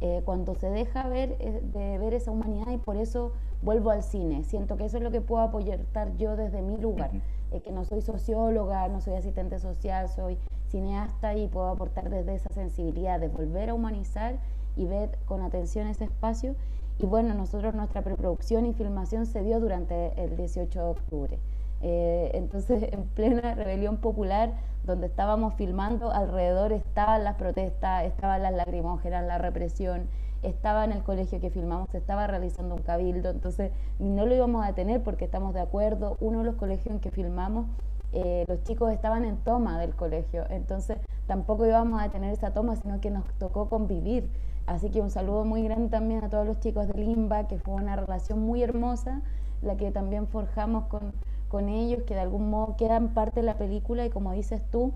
eh, 0.00 0.22
cuando 0.24 0.54
se 0.54 0.68
deja 0.70 1.08
ver, 1.08 1.36
eh, 1.38 1.60
de 1.72 1.98
ver 1.98 2.14
esa 2.14 2.30
humanidad 2.30 2.70
y 2.72 2.78
por 2.78 2.96
eso 2.96 3.32
vuelvo 3.62 3.90
al 3.90 4.02
cine. 4.02 4.44
Siento 4.44 4.76
que 4.76 4.84
eso 4.84 4.98
es 4.98 5.02
lo 5.02 5.10
que 5.10 5.20
puedo 5.20 5.42
apoyar 5.42 5.80
yo 6.18 6.36
desde 6.36 6.62
mi 6.62 6.76
lugar, 6.76 7.10
eh, 7.52 7.60
que 7.60 7.72
no 7.72 7.84
soy 7.84 8.02
socióloga, 8.02 8.88
no 8.88 9.00
soy 9.00 9.14
asistente 9.14 9.58
social, 9.58 10.08
soy 10.08 10.36
cineasta 10.68 11.36
y 11.36 11.48
puedo 11.48 11.68
aportar 11.68 12.10
desde 12.10 12.34
esa 12.34 12.52
sensibilidad 12.52 13.20
de 13.20 13.28
volver 13.28 13.70
a 13.70 13.74
humanizar 13.74 14.38
y 14.76 14.86
ver 14.86 15.16
con 15.26 15.42
atención 15.42 15.86
ese 15.86 16.04
espacio. 16.04 16.54
Y 16.98 17.06
bueno, 17.06 17.34
nosotros 17.34 17.74
nuestra 17.74 18.02
preproducción 18.02 18.66
y 18.66 18.72
filmación 18.72 19.26
se 19.26 19.42
dio 19.42 19.60
durante 19.60 20.12
el 20.22 20.36
18 20.36 20.78
de 20.78 20.90
octubre. 20.90 21.38
Eh, 21.86 22.30
entonces, 22.32 22.82
en 22.92 23.04
plena 23.04 23.54
rebelión 23.54 23.98
popular, 23.98 24.54
donde 24.84 25.06
estábamos 25.06 25.54
filmando, 25.54 26.10
alrededor 26.10 26.72
estaban 26.72 27.24
las 27.24 27.36
protestas, 27.36 28.04
estaban 28.04 28.42
las 28.42 28.54
lacrimógenas, 28.54 29.24
la 29.26 29.36
represión, 29.36 30.08
estaba 30.42 30.84
en 30.84 30.92
el 30.92 31.02
colegio 31.02 31.40
que 31.40 31.50
filmamos, 31.50 31.90
se 31.90 31.98
estaba 31.98 32.26
realizando 32.26 32.74
un 32.74 32.82
cabildo, 32.82 33.30
entonces 33.30 33.70
no 33.98 34.26
lo 34.26 34.34
íbamos 34.34 34.64
a 34.64 34.68
detener 34.68 35.02
porque 35.02 35.26
estamos 35.26 35.52
de 35.54 35.60
acuerdo. 35.60 36.16
Uno 36.20 36.38
de 36.38 36.44
los 36.44 36.56
colegios 36.56 36.94
en 36.94 37.00
que 37.00 37.10
filmamos, 37.10 37.66
eh, 38.12 38.44
los 38.48 38.62
chicos 38.62 38.90
estaban 38.90 39.24
en 39.24 39.36
toma 39.36 39.78
del 39.78 39.94
colegio, 39.94 40.44
entonces 40.48 40.98
tampoco 41.26 41.66
íbamos 41.66 42.00
a 42.00 42.04
detener 42.04 42.32
esa 42.32 42.52
toma, 42.52 42.76
sino 42.76 43.00
que 43.00 43.10
nos 43.10 43.24
tocó 43.38 43.68
convivir. 43.68 44.30
Así 44.66 44.88
que 44.88 45.02
un 45.02 45.10
saludo 45.10 45.44
muy 45.44 45.62
grande 45.62 45.90
también 45.90 46.24
a 46.24 46.30
todos 46.30 46.46
los 46.46 46.60
chicos 46.60 46.88
de 46.88 46.94
Limba, 46.94 47.46
que 47.46 47.58
fue 47.58 47.74
una 47.74 47.96
relación 47.96 48.38
muy 48.38 48.62
hermosa, 48.62 49.20
la 49.60 49.76
que 49.76 49.90
también 49.90 50.26
forjamos 50.26 50.86
con 50.86 51.12
con 51.54 51.68
ellos, 51.68 52.02
que 52.02 52.14
de 52.14 52.20
algún 52.20 52.50
modo 52.50 52.74
quedan 52.76 53.14
parte 53.14 53.38
de 53.38 53.46
la 53.46 53.56
película 53.56 54.04
y 54.04 54.10
como 54.10 54.32
dices 54.32 54.60
tú, 54.72 54.92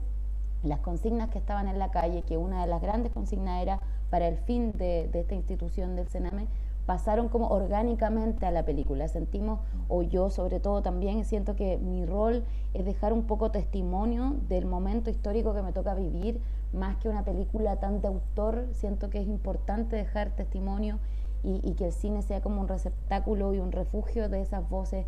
las 0.64 0.80
consignas 0.80 1.30
que 1.30 1.38
estaban 1.38 1.68
en 1.68 1.78
la 1.78 1.92
calle, 1.92 2.22
que 2.22 2.36
una 2.36 2.62
de 2.62 2.66
las 2.66 2.82
grandes 2.82 3.12
consignas 3.12 3.62
era 3.62 3.80
para 4.10 4.26
el 4.26 4.38
fin 4.38 4.72
de, 4.72 5.08
esta 5.14 5.36
institución 5.36 5.94
del 5.94 6.08
Sename, 6.08 6.48
pasaron 6.84 7.28
como 7.28 7.46
orgánicamente 7.46 8.44
a 8.44 8.50
la 8.50 8.64
película. 8.64 9.06
Sentimos, 9.06 9.60
o 9.86 10.02
yo 10.02 10.30
sobre 10.30 10.58
todo 10.58 10.82
también, 10.82 11.24
siento 11.24 11.54
que 11.54 11.78
mi 11.78 12.04
rol 12.04 12.42
es 12.74 12.84
dejar 12.84 13.12
un 13.12 13.22
poco 13.22 13.52
testimonio 13.52 14.34
del 14.48 14.66
momento 14.66 15.10
histórico 15.10 15.54
que 15.54 15.62
me 15.62 15.70
toca 15.72 15.94
vivir, 15.94 16.40
más 16.72 16.96
que 16.96 17.08
una 17.08 17.24
película 17.24 17.76
tan 17.76 18.00
de 18.00 18.08
autor, 18.08 18.66
siento 18.72 19.10
que 19.10 19.20
es 19.20 19.28
importante 19.28 19.94
dejar 19.94 20.30
testimonio 20.30 20.98
y, 21.44 21.60
y 21.62 21.74
que 21.74 21.84
el 21.86 21.92
cine 21.92 22.20
sea 22.22 22.40
como 22.40 22.60
un 22.60 22.66
receptáculo 22.66 23.54
y 23.54 23.60
un 23.60 23.70
refugio 23.70 24.28
de 24.28 24.40
esas 24.40 24.68
voces 24.68 25.06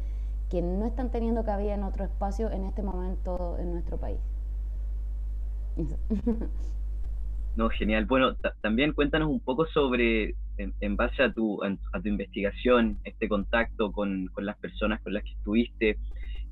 que 0.50 0.62
no 0.62 0.86
están 0.86 1.10
teniendo 1.10 1.44
cabida 1.44 1.74
en 1.74 1.84
otro 1.84 2.04
espacio 2.04 2.50
en 2.50 2.64
este 2.64 2.82
momento 2.82 3.56
en 3.58 3.72
nuestro 3.72 3.98
país. 3.98 4.18
No, 7.56 7.68
genial. 7.68 8.06
Bueno, 8.06 8.36
también 8.62 8.92
cuéntanos 8.92 9.28
un 9.28 9.40
poco 9.40 9.66
sobre, 9.66 10.36
en, 10.56 10.96
base 10.96 11.22
a 11.24 11.32
tu, 11.32 11.60
a, 11.64 12.00
tu 12.00 12.08
investigación, 12.08 12.98
este 13.02 13.28
contacto 13.28 13.90
con, 13.90 14.28
con, 14.28 14.46
las 14.46 14.56
personas 14.58 15.00
con 15.02 15.12
las 15.12 15.24
que 15.24 15.32
estuviste, 15.32 15.98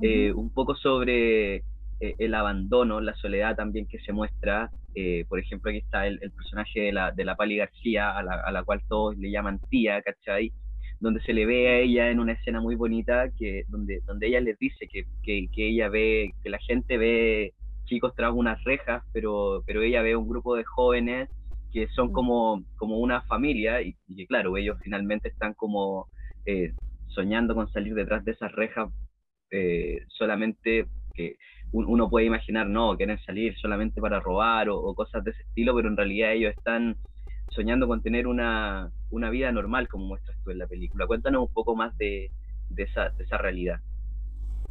eh, 0.02 0.32
un 0.32 0.50
poco 0.50 0.74
sobre 0.74 1.62
eh, 2.00 2.14
el 2.18 2.34
abandono, 2.34 3.00
la 3.00 3.14
soledad 3.14 3.56
también 3.56 3.86
que 3.86 4.00
se 4.00 4.12
muestra. 4.12 4.70
Eh, 4.94 5.24
por 5.28 5.38
ejemplo, 5.38 5.70
aquí 5.70 5.78
está 5.78 6.06
el, 6.06 6.18
personaje 6.18 6.80
de 6.80 6.92
la, 6.92 7.12
de 7.12 7.24
la 7.24 7.36
Pali 7.36 7.56
García, 7.56 8.10
a 8.10 8.22
la, 8.22 8.34
a 8.34 8.50
la, 8.50 8.64
cual 8.64 8.82
todos 8.88 9.16
le 9.16 9.30
llaman 9.30 9.60
tía, 9.70 10.02
¿cachai? 10.02 10.52
Donde 11.00 11.20
se 11.20 11.32
le 11.32 11.46
ve 11.46 11.68
a 11.68 11.78
ella 11.78 12.10
en 12.10 12.20
una 12.20 12.32
escena 12.32 12.60
muy 12.60 12.74
bonita, 12.74 13.30
que, 13.38 13.64
donde, 13.68 14.00
donde 14.06 14.26
ella 14.28 14.40
les 14.40 14.58
dice 14.58 14.88
que, 14.88 15.04
que, 15.22 15.46
que 15.52 15.68
ella 15.68 15.88
ve, 15.88 16.32
que 16.42 16.50
la 16.50 16.58
gente 16.58 16.98
ve 16.98 17.54
chicos 17.84 18.12
tras 18.14 18.32
unas 18.32 18.62
rejas, 18.64 19.02
pero, 19.12 19.62
pero 19.66 19.82
ella 19.82 20.02
ve 20.02 20.16
un 20.16 20.28
grupo 20.28 20.56
de 20.56 20.64
jóvenes 20.64 21.28
que 21.72 21.88
son 21.88 22.08
mm. 22.08 22.12
como, 22.12 22.64
como 22.76 22.98
una 22.98 23.22
familia 23.22 23.82
y, 23.82 23.94
que 24.14 24.26
claro, 24.26 24.56
ellos 24.56 24.78
finalmente 24.82 25.28
están 25.28 25.54
como 25.54 26.06
eh, 26.46 26.72
soñando 27.08 27.54
con 27.54 27.70
salir 27.72 27.94
detrás 27.94 28.24
de 28.24 28.32
esas 28.32 28.52
rejas 28.52 28.90
eh, 29.50 30.00
solamente 30.08 30.86
que 31.14 31.36
uno 31.72 32.08
puede 32.08 32.24
imaginar, 32.24 32.66
no, 32.66 32.96
quieren 32.96 33.18
salir 33.26 33.54
solamente 33.58 34.00
para 34.00 34.20
robar 34.20 34.70
o, 34.70 34.94
cosas 34.94 35.22
de 35.24 35.32
ese 35.32 35.42
estilo, 35.42 35.74
pero 35.74 35.88
en 35.88 35.98
realidad 35.98 36.32
ellos 36.32 36.54
están 36.56 36.96
soñando 37.50 37.86
con 37.86 38.02
tener 38.02 38.26
una, 38.26 38.90
una 39.10 39.30
vida 39.30 39.50
normal, 39.52 39.88
como 39.88 40.06
muestras 40.06 40.36
tú 40.44 40.50
en 40.50 40.58
la 40.58 40.66
película. 40.66 41.06
Cuéntanos 41.06 41.42
un 41.42 41.52
poco 41.52 41.74
más 41.74 41.96
de, 41.98 42.30
de, 42.70 42.82
esa, 42.82 43.10
de 43.10 43.24
esa 43.24 43.38
realidad. 43.38 43.80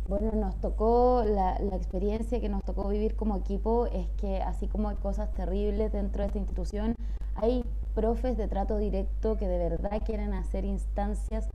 Bueno, 0.08 0.32
nos 0.34 0.60
tocó, 0.62 1.24
la, 1.26 1.60
la, 1.60 1.76
experiencia 1.76 2.40
que 2.40 2.48
nos 2.48 2.64
tocó 2.64 2.88
vivir 2.88 3.16
como 3.16 3.36
equipo 3.36 3.88
es 3.88 4.08
que 4.12 4.42
así 4.42 4.68
como 4.68 4.88
hay 4.90 4.96
cosas 4.96 5.34
terribles 5.34 5.92
dentro 5.92 6.22
de 6.22 6.28
esta 6.28 6.40
institución, 6.40 6.96
hay 7.36 7.66
profes 7.94 8.38
de 8.38 8.48
trato 8.48 8.78
directo 8.78 9.38
que 9.38 9.48
de 9.48 9.58
verdad 9.58 10.02
quieren 10.06 10.34
hacer 10.34 10.64
instancias 10.64 11.50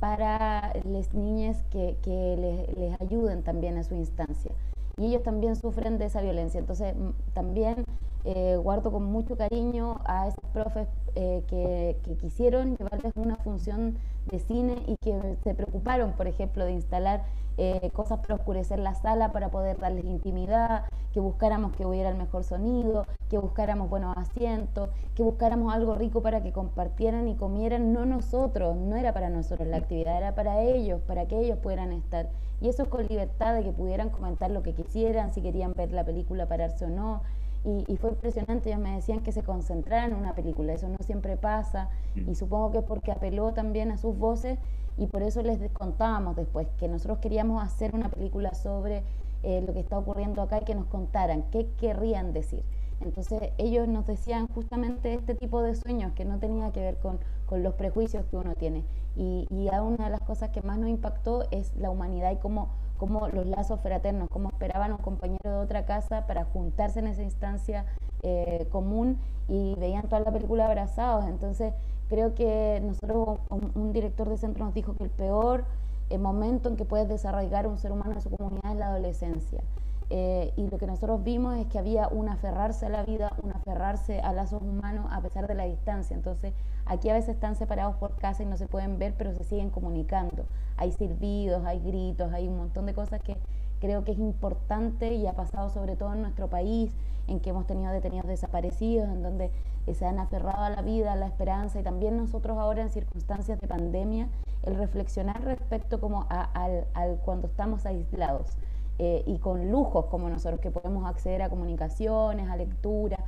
para 0.00 0.72
las 0.84 1.14
niñas 1.14 1.62
que, 1.70 1.96
que 2.02 2.36
les, 2.36 2.76
les 2.76 3.00
ayuden 3.00 3.44
también 3.44 3.78
a 3.78 3.84
su 3.84 3.94
instancia. 3.94 4.50
Y 4.96 5.06
ellos 5.06 5.22
también 5.22 5.54
sufren 5.54 5.98
de 5.98 6.06
esa 6.06 6.20
violencia. 6.20 6.58
Entonces, 6.58 6.94
también 7.34 7.84
eh, 8.24 8.56
guardo 8.56 8.92
con 8.92 9.04
mucho 9.04 9.36
cariño 9.36 10.00
a 10.04 10.28
esos 10.28 10.44
profes 10.52 10.88
eh, 11.16 11.42
que, 11.48 11.96
quisieron 12.20 12.76
llevarles 12.76 13.12
una 13.16 13.36
función 13.36 13.98
de 14.26 14.38
cine 14.38 14.76
y 14.86 14.96
que 15.02 15.36
se 15.42 15.54
preocuparon, 15.54 16.12
por 16.12 16.28
ejemplo, 16.28 16.64
de 16.64 16.72
instalar 16.72 17.24
eh, 17.58 17.90
cosas 17.92 18.20
para 18.20 18.36
oscurecer 18.36 18.78
la 18.78 18.94
sala 18.94 19.32
para 19.32 19.50
poder 19.50 19.78
darles 19.78 20.04
intimidad, 20.04 20.84
que 21.12 21.20
buscáramos 21.20 21.72
que 21.72 21.84
hubiera 21.84 22.08
el 22.10 22.16
mejor 22.16 22.44
sonido, 22.44 23.06
que 23.28 23.38
buscáramos 23.38 23.90
buenos 23.90 24.16
asientos, 24.16 24.90
que 25.14 25.22
buscáramos 25.22 25.74
algo 25.74 25.96
rico 25.96 26.22
para 26.22 26.42
que 26.42 26.52
compartieran 26.52 27.28
y 27.28 27.34
comieran, 27.34 27.92
no 27.92 28.06
nosotros, 28.06 28.76
no 28.76 28.96
era 28.96 29.12
para 29.12 29.30
nosotros 29.30 29.66
la 29.68 29.78
actividad, 29.78 30.16
era 30.16 30.34
para 30.34 30.60
ellos, 30.62 31.00
para 31.02 31.26
que 31.26 31.40
ellos 31.40 31.58
pudieran 31.58 31.92
estar. 31.92 32.30
Y 32.60 32.68
eso 32.68 32.88
con 32.88 33.06
libertad 33.06 33.54
de 33.54 33.64
que 33.64 33.72
pudieran 33.72 34.10
comentar 34.10 34.50
lo 34.50 34.62
que 34.62 34.72
quisieran, 34.72 35.34
si 35.34 35.42
querían 35.42 35.74
ver 35.74 35.92
la 35.92 36.04
película, 36.04 36.46
pararse 36.46 36.84
o 36.84 36.88
no. 36.88 37.22
Y, 37.64 37.96
fue 37.96 38.10
impresionante, 38.10 38.70
ellos 38.70 38.80
me 38.80 38.96
decían 38.96 39.20
que 39.20 39.30
se 39.30 39.44
concentraran 39.44 40.10
en 40.10 40.16
una 40.16 40.34
película, 40.34 40.72
eso 40.72 40.88
no 40.88 40.96
siempre 41.04 41.36
pasa 41.36 41.90
mm. 42.16 42.30
y 42.30 42.34
supongo 42.34 42.72
que 42.72 42.78
es 42.78 42.84
porque 42.84 43.12
apeló 43.12 43.52
también 43.52 43.92
a 43.92 43.98
sus 43.98 44.18
voces 44.18 44.58
y 44.96 45.06
por 45.06 45.22
eso 45.22 45.42
les 45.42 45.70
contábamos 45.70 46.34
después 46.34 46.66
que 46.76 46.88
nosotros 46.88 47.18
queríamos 47.18 47.62
hacer 47.62 47.94
una 47.94 48.08
película 48.08 48.52
sobre 48.54 49.04
eh, 49.44 49.62
lo 49.64 49.72
que 49.72 49.80
está 49.80 49.96
ocurriendo 49.96 50.42
acá 50.42 50.58
y 50.60 50.64
que 50.64 50.74
nos 50.74 50.86
contaran 50.86 51.44
qué 51.52 51.68
querrían 51.78 52.32
decir. 52.32 52.64
Entonces 53.00 53.52
ellos 53.58 53.88
nos 53.88 54.06
decían 54.06 54.46
justamente 54.48 55.14
este 55.14 55.34
tipo 55.34 55.62
de 55.62 55.74
sueños 55.74 56.12
que 56.12 56.24
no 56.24 56.38
tenía 56.38 56.70
que 56.72 56.80
ver 56.80 56.98
con, 56.98 57.18
con 57.46 57.62
los 57.62 57.74
prejuicios 57.74 58.24
que 58.26 58.36
uno 58.36 58.54
tiene. 58.54 58.84
Y, 59.16 59.46
y 59.50 59.68
una 59.68 60.04
de 60.04 60.10
las 60.10 60.20
cosas 60.20 60.50
que 60.50 60.62
más 60.62 60.78
nos 60.78 60.88
impactó 60.88 61.44
es 61.50 61.74
la 61.76 61.90
humanidad 61.90 62.30
y 62.32 62.36
cómo 62.36 62.70
como 63.02 63.26
los 63.26 63.46
lazos 63.46 63.80
fraternos, 63.80 64.28
cómo 64.30 64.50
esperaban 64.50 64.92
un 64.92 64.98
compañero 64.98 65.50
de 65.50 65.56
otra 65.56 65.84
casa 65.84 66.24
para 66.28 66.44
juntarse 66.44 67.00
en 67.00 67.08
esa 67.08 67.24
instancia 67.24 67.84
eh, 68.22 68.68
común 68.70 69.18
y 69.48 69.74
veían 69.74 70.04
toda 70.04 70.20
la 70.20 70.30
película 70.30 70.66
abrazados. 70.66 71.24
Entonces, 71.24 71.74
creo 72.08 72.36
que 72.36 72.80
nosotros, 72.80 73.40
un, 73.74 73.92
director 73.92 74.28
de 74.28 74.36
centro 74.36 74.64
nos 74.66 74.72
dijo 74.72 74.94
que 74.94 75.02
el 75.02 75.10
peor 75.10 75.64
eh, 76.10 76.18
momento 76.18 76.68
en 76.68 76.76
que 76.76 76.84
puedes 76.84 77.08
desarrollar 77.08 77.66
un 77.66 77.76
ser 77.76 77.90
humano 77.90 78.12
en 78.12 78.20
su 78.20 78.30
comunidad 78.30 78.70
es 78.70 78.78
la 78.78 78.86
adolescencia. 78.86 79.64
Eh, 80.08 80.52
y 80.56 80.68
lo 80.68 80.78
que 80.78 80.86
nosotros 80.86 81.24
vimos 81.24 81.58
es 81.58 81.66
que 81.66 81.80
había 81.80 82.06
un 82.06 82.28
aferrarse 82.28 82.86
a 82.86 82.88
la 82.88 83.02
vida, 83.02 83.32
un 83.42 83.50
aferrarse 83.50 84.20
a 84.20 84.32
lazos 84.32 84.62
humanos 84.62 85.06
a 85.10 85.20
pesar 85.22 85.48
de 85.48 85.56
la 85.56 85.64
distancia. 85.64 86.14
Entonces, 86.14 86.52
aquí 86.86 87.08
a 87.08 87.14
veces 87.14 87.30
están 87.30 87.56
separados 87.56 87.96
por 87.96 88.16
casa 88.16 88.42
y 88.42 88.46
no 88.46 88.56
se 88.56 88.66
pueden 88.66 88.98
ver, 88.98 89.14
pero 89.16 89.34
se 89.34 89.44
siguen 89.44 89.70
comunicando. 89.70 90.44
Hay 90.76 90.92
silbidos, 90.92 91.64
hay 91.64 91.80
gritos, 91.80 92.32
hay 92.32 92.48
un 92.48 92.56
montón 92.56 92.86
de 92.86 92.94
cosas 92.94 93.20
que 93.22 93.36
creo 93.80 94.04
que 94.04 94.12
es 94.12 94.18
importante 94.18 95.14
y 95.14 95.26
ha 95.26 95.32
pasado 95.32 95.68
sobre 95.70 95.96
todo 95.96 96.12
en 96.12 96.22
nuestro 96.22 96.48
país, 96.48 96.92
en 97.26 97.40
que 97.40 97.50
hemos 97.50 97.66
tenido 97.66 97.92
detenidos 97.92 98.26
desaparecidos, 98.26 99.08
en 99.08 99.22
donde 99.22 99.50
se 99.92 100.06
han 100.06 100.18
aferrado 100.18 100.62
a 100.62 100.70
la 100.70 100.82
vida, 100.82 101.12
a 101.12 101.16
la 101.16 101.26
esperanza 101.26 101.80
y 101.80 101.82
también 101.82 102.16
nosotros 102.16 102.58
ahora 102.58 102.82
en 102.82 102.90
circunstancias 102.90 103.60
de 103.60 103.66
pandemia, 103.66 104.28
el 104.62 104.76
reflexionar 104.76 105.42
respecto 105.42 106.00
como 106.00 106.26
al 106.28 107.20
cuando 107.24 107.48
estamos 107.48 107.84
aislados 107.84 108.56
eh, 108.98 109.24
y 109.26 109.38
con 109.38 109.70
lujos 109.70 110.06
como 110.06 110.28
nosotros 110.28 110.60
que 110.60 110.70
podemos 110.70 111.04
acceder 111.06 111.42
a 111.42 111.48
comunicaciones, 111.48 112.48
a 112.48 112.56
lectura. 112.56 113.18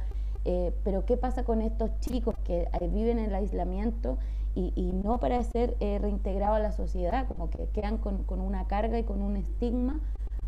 Eh, 0.45 0.75
pero 0.85 1.05
¿qué 1.07 1.17
pasa 1.17 1.45
con 1.45 1.63
estos 1.63 1.99
chicos 2.01 2.35
que 2.45 2.63
eh, 2.63 2.89
viven 2.89 3.19
en 3.19 3.27
el 3.27 3.35
aislamiento 3.35 4.19
y, 4.57 4.93
no 4.93 5.19
para 5.19 5.43
ser 5.43 5.77
eh, 5.81 5.99
reintegrado 6.01 6.55
a 6.55 6.61
la 6.61 6.71
sociedad, 6.71 7.27
como 7.27 7.51
que 7.51 7.67
quedan 7.73 7.99
con, 7.99 8.23
con, 8.23 8.41
una 8.41 8.69
carga 8.69 9.01
y 9.01 9.03
con 9.03 9.21
un 9.21 9.37
estigma 9.37 9.99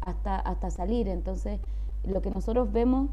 hasta, 0.00 0.37
hasta 0.37 0.71
salir. 0.71 1.09
Entonces, 1.09 1.59
lo 2.05 2.23
que 2.23 2.31
nosotros 2.31 2.73
vemos, 2.73 3.11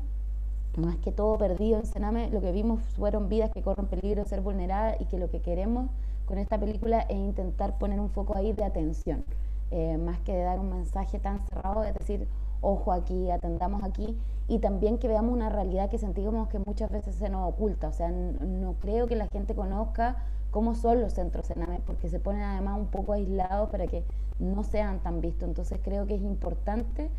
más 0.77 0.97
que 0.97 1.11
todo 1.11 1.37
perdido 1.39 1.79
en 1.79 1.87
Sename, 1.87 2.29
lo 2.29 2.41
que 2.41 2.51
vimos 2.51 2.79
fueron 2.95 3.27
vidas 3.27 3.49
que 3.51 3.63
corren 3.63 3.87
peligro 3.87 4.23
de 4.23 4.29
ser 4.29 4.41
vulneradas 4.41 5.01
y 5.01 5.05
que 5.05 5.17
lo 5.17 5.31
que 5.31 5.41
queremos 5.41 5.89
con 6.25 6.37
esta 6.37 6.59
película 6.59 7.01
es 7.01 7.17
intentar 7.17 7.77
poner 7.77 7.99
un 7.99 8.09
foco 8.09 8.37
ahí 8.37 8.53
de 8.53 8.63
atención, 8.63 9.25
eh, 9.71 9.97
más 9.97 10.19
que 10.21 10.33
de 10.33 10.43
dar 10.43 10.59
un 10.59 10.69
mensaje 10.69 11.19
tan 11.19 11.45
cerrado, 11.47 11.83
es 11.83 11.93
decir, 11.95 12.27
ojo 12.63 12.91
aquí, 12.91 13.29
atendamos 13.29 13.83
aquí, 13.83 14.17
y 14.47 14.59
también 14.59 14.97
que 14.97 15.07
veamos 15.07 15.33
una 15.33 15.49
realidad 15.49 15.89
que 15.89 15.97
sentimos 15.97 16.47
que 16.47 16.59
muchas 16.59 16.89
veces 16.89 17.15
se 17.15 17.29
nos 17.29 17.47
oculta. 17.47 17.89
O 17.89 17.91
sea, 17.91 18.09
no, 18.09 18.73
creo 18.79 19.07
que 19.07 19.15
la 19.15 19.27
gente 19.27 19.53
conozca 19.53 20.17
cómo 20.49 20.73
son 20.75 21.01
los 21.01 21.13
centros 21.13 21.45
Sename, 21.45 21.81
porque 21.85 22.09
se 22.09 22.19
ponen 22.19 22.43
además 22.43 22.79
un 22.79 22.87
poco 22.87 23.13
aislados 23.13 23.69
para 23.69 23.87
que 23.87 24.03
no 24.39 24.63
sean 24.63 24.99
tan 24.99 25.21
vistos. 25.21 25.47
Entonces 25.47 25.79
creo 25.83 26.05
que 26.07 26.15
es 26.15 26.21
importante 26.21 27.09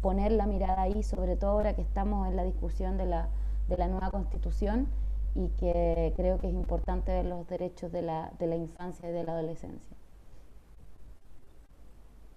poner 0.00 0.32
la 0.32 0.46
mirada 0.46 0.82
ahí, 0.82 1.02
sobre 1.02 1.36
todo 1.36 1.50
ahora 1.52 1.74
que 1.74 1.82
estamos 1.82 2.28
en 2.28 2.36
la 2.36 2.44
discusión 2.44 2.96
de 2.96 3.06
la, 3.06 3.28
de 3.68 3.76
la 3.76 3.88
nueva 3.88 4.10
constitución 4.10 4.88
y 5.34 5.48
que 5.50 6.12
creo 6.16 6.38
que 6.38 6.48
es 6.48 6.54
importante 6.54 7.12
ver 7.12 7.26
los 7.26 7.46
derechos 7.46 7.92
de 7.92 8.02
la, 8.02 8.32
de 8.38 8.46
la 8.46 8.56
infancia 8.56 9.08
y 9.08 9.12
de 9.12 9.24
la 9.24 9.32
adolescencia. 9.32 9.96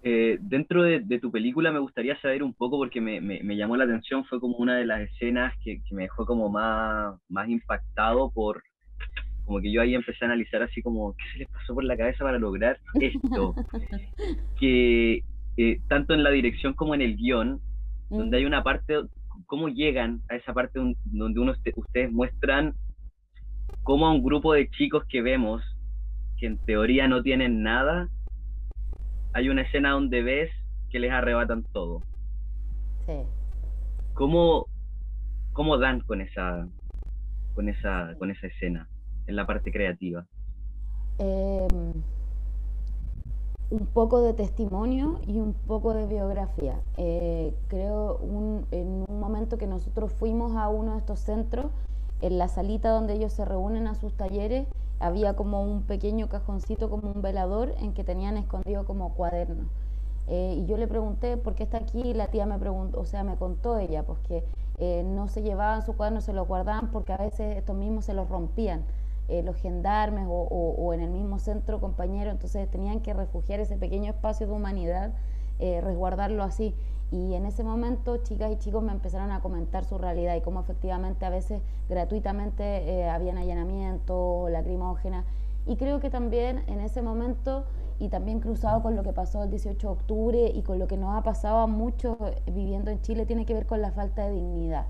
Eh, 0.07 0.37
dentro 0.39 0.83
de, 0.83 1.01
tu 1.19 1.31
película 1.31 1.71
me 1.71 1.79
gustaría 1.79 2.15
saber 2.21 2.43
un 2.43 2.53
poco, 2.53 2.77
porque 2.77 3.01
me, 3.01 3.19
me, 3.19 3.57
llamó 3.57 3.75
la 3.75 3.85
atención, 3.85 4.23
fue 4.25 4.39
como 4.39 4.55
una 4.57 4.77
de 4.77 4.85
las 4.85 5.01
escenas 5.01 5.51
que, 5.63 5.81
que, 5.81 5.95
me 5.95 6.03
dejó 6.03 6.27
como 6.27 6.47
más, 6.47 7.19
más 7.27 7.49
impactado 7.49 8.29
por, 8.29 8.61
como 9.45 9.61
que 9.61 9.71
yo 9.71 9.81
ahí 9.81 9.95
empecé 9.95 10.23
a 10.23 10.27
analizar 10.27 10.61
así 10.61 10.83
como, 10.83 11.15
¿qué 11.15 11.23
se 11.33 11.39
les 11.39 11.49
pasó 11.49 11.73
por 11.73 11.83
la 11.83 11.97
cabeza 11.97 12.23
para 12.23 12.37
lograr 12.37 12.77
esto? 13.01 13.55
que 14.59 15.23
eh, 15.57 15.79
tanto 15.87 16.13
en 16.13 16.21
la 16.21 16.29
dirección 16.29 16.75
como 16.75 16.93
en 16.93 17.01
el 17.01 17.15
guion, 17.15 17.59
donde 18.11 18.37
mm. 18.37 18.39
hay 18.39 18.45
una 18.45 18.61
parte, 18.61 18.99
cómo 19.47 19.69
llegan 19.69 20.21
a 20.29 20.35
esa 20.35 20.53
parte 20.53 20.79
donde 21.05 21.39
uno, 21.39 21.55
ustedes 21.77 22.11
muestran 22.11 22.75
cómo 23.81 24.05
a 24.05 24.11
un 24.11 24.23
grupo 24.23 24.53
de 24.53 24.69
chicos 24.69 25.03
que 25.09 25.23
vemos, 25.23 25.63
que 26.37 26.45
en 26.45 26.59
teoría 26.59 27.07
no 27.07 27.23
tienen 27.23 27.63
nada, 27.63 28.07
hay 29.35 29.49
una 29.49 29.63
escena 29.63 29.91
donde 29.91 30.23
ves 30.23 30.49
que 30.89 30.97
les 30.97 31.11
arrebatan 31.11 31.63
todo. 31.73 32.01
Sí. 33.05 33.17
¿Cómo, 34.13 34.67
cómo 35.51 35.77
dan 35.77 35.99
con 35.99 36.21
esa, 36.21 36.65
con 37.53 37.67
esa, 37.67 38.15
con 38.17 38.31
esa 38.31 38.47
escena 38.47 38.87
en 39.27 39.35
la 39.35 39.45
parte 39.45 39.73
creativa? 39.73 40.25
Em, 41.17 41.91
un 43.71 43.85
poco 43.93 44.21
de 44.21 44.33
testimonio 44.33 45.19
y 45.27 45.41
un 45.41 45.53
poco 45.53 45.93
de 45.93 46.07
biografía. 46.07 46.79
Eh, 46.95 47.53
creo 47.67 48.15
un, 48.19 48.65
en 48.71 49.03
un 49.05 49.19
momento 49.19 49.57
que 49.57 49.67
nosotros 49.67 50.13
fuimos 50.13 50.55
a 50.55 50.69
uno 50.69 50.93
de 50.93 50.99
estos 50.99 51.19
centros, 51.19 51.65
en 52.21 52.37
la 52.37 52.47
salita 52.47 52.91
donde 52.91 53.15
ellos 53.15 53.33
se 53.33 53.43
reúnen 53.43 53.87
a 53.87 53.95
sus 53.95 54.13
talleres, 54.13 54.65
había 54.99 55.35
como 55.35 55.61
un 55.63 55.83
pequeño 55.83 56.29
cajoncito, 56.29 56.89
como 56.89 57.11
un 57.11 57.21
velador, 57.21 57.73
en 57.79 57.93
que 57.93 58.03
tenían 58.03 58.37
escondido 58.37 58.85
como 58.85 59.13
cuadernos. 59.13 59.67
Eh, 60.27 60.55
y 60.57 60.65
yo 60.65 60.77
le 60.77 60.87
pregunté 60.87 61.37
por 61.37 61.53
qué 61.53 61.63
está 61.63 61.77
aquí 61.77 62.01
y 62.01 62.13
la 62.13 62.27
tía 62.27 62.45
me 62.45 62.57
preguntó, 62.57 62.99
o 62.99 63.05
sea, 63.05 63.23
me 63.23 63.35
contó 63.35 63.77
ella, 63.77 64.03
pues 64.03 64.19
que 64.19 64.43
eh, 64.79 65.03
no 65.03 65.27
se 65.27 65.43
llevaban 65.43 65.83
sus 65.83 65.95
cuadernos, 65.95 66.23
se 66.23 66.33
los 66.33 66.47
guardaban 66.47 66.91
porque 66.91 67.13
a 67.13 67.17
veces 67.17 67.57
estos 67.57 67.75
mismos 67.75 68.05
se 68.05 68.13
los 68.13 68.27
rompían, 68.27 68.83
eh, 69.27 69.43
los 69.43 69.55
gendarmes 69.57 70.25
o, 70.27 70.33
o, 70.33 70.93
en 70.93 71.01
el 71.01 71.11
mismo 71.11 71.37
centro 71.37 71.79
compañero, 71.79 72.31
entonces 72.31 72.69
tenían 72.69 73.01
que 73.01 73.13
refugiar 73.13 73.59
ese 73.59 73.77
pequeño 73.77 74.11
espacio 74.11 74.47
de 74.47 74.53
humanidad, 74.53 75.13
resguardarlo 75.59 76.43
así. 76.43 76.75
Y 77.11 77.33
en 77.35 77.45
ese 77.45 77.63
momento 77.63 78.17
chicas 78.17 78.51
y 78.51 78.57
chicos 78.57 78.83
me 78.83 78.91
empezaron 78.91 79.31
a 79.31 79.41
comentar 79.41 79.85
su 79.85 79.97
realidad 79.97 80.35
y 80.35 80.41
cómo 80.41 80.59
efectivamente 80.59 81.25
a 81.25 81.29
veces 81.29 81.61
gratuitamente 81.87 82.63
eh, 82.63 83.09
habían 83.09 83.37
allanamiento, 83.37 84.47
lacrimógena. 84.49 85.23
Y 85.67 85.77
creo 85.77 85.99
que 85.99 86.09
también 86.09 86.63
en 86.67 86.79
ese 86.79 87.01
momento, 87.01 87.65
y 87.99 88.09
también 88.09 88.39
cruzado 88.39 88.81
con 88.81 88.95
lo 88.95 89.03
que 89.03 89.13
pasó 89.13 89.43
el 89.43 89.49
18 89.49 89.87
de 89.87 89.93
octubre 89.93 90.51
y 90.53 90.61
con 90.63 90.79
lo 90.79 90.87
que 90.87 90.97
nos 90.97 91.15
ha 91.15 91.23
pasado 91.23 91.59
a 91.59 91.67
muchos 91.67 92.17
viviendo 92.45 92.91
en 92.91 93.01
Chile, 93.01 93.25
tiene 93.25 93.45
que 93.45 93.53
ver 93.53 93.65
con 93.65 93.81
la 93.81 93.91
falta 93.91 94.25
de 94.27 94.33
dignidad 94.33 94.85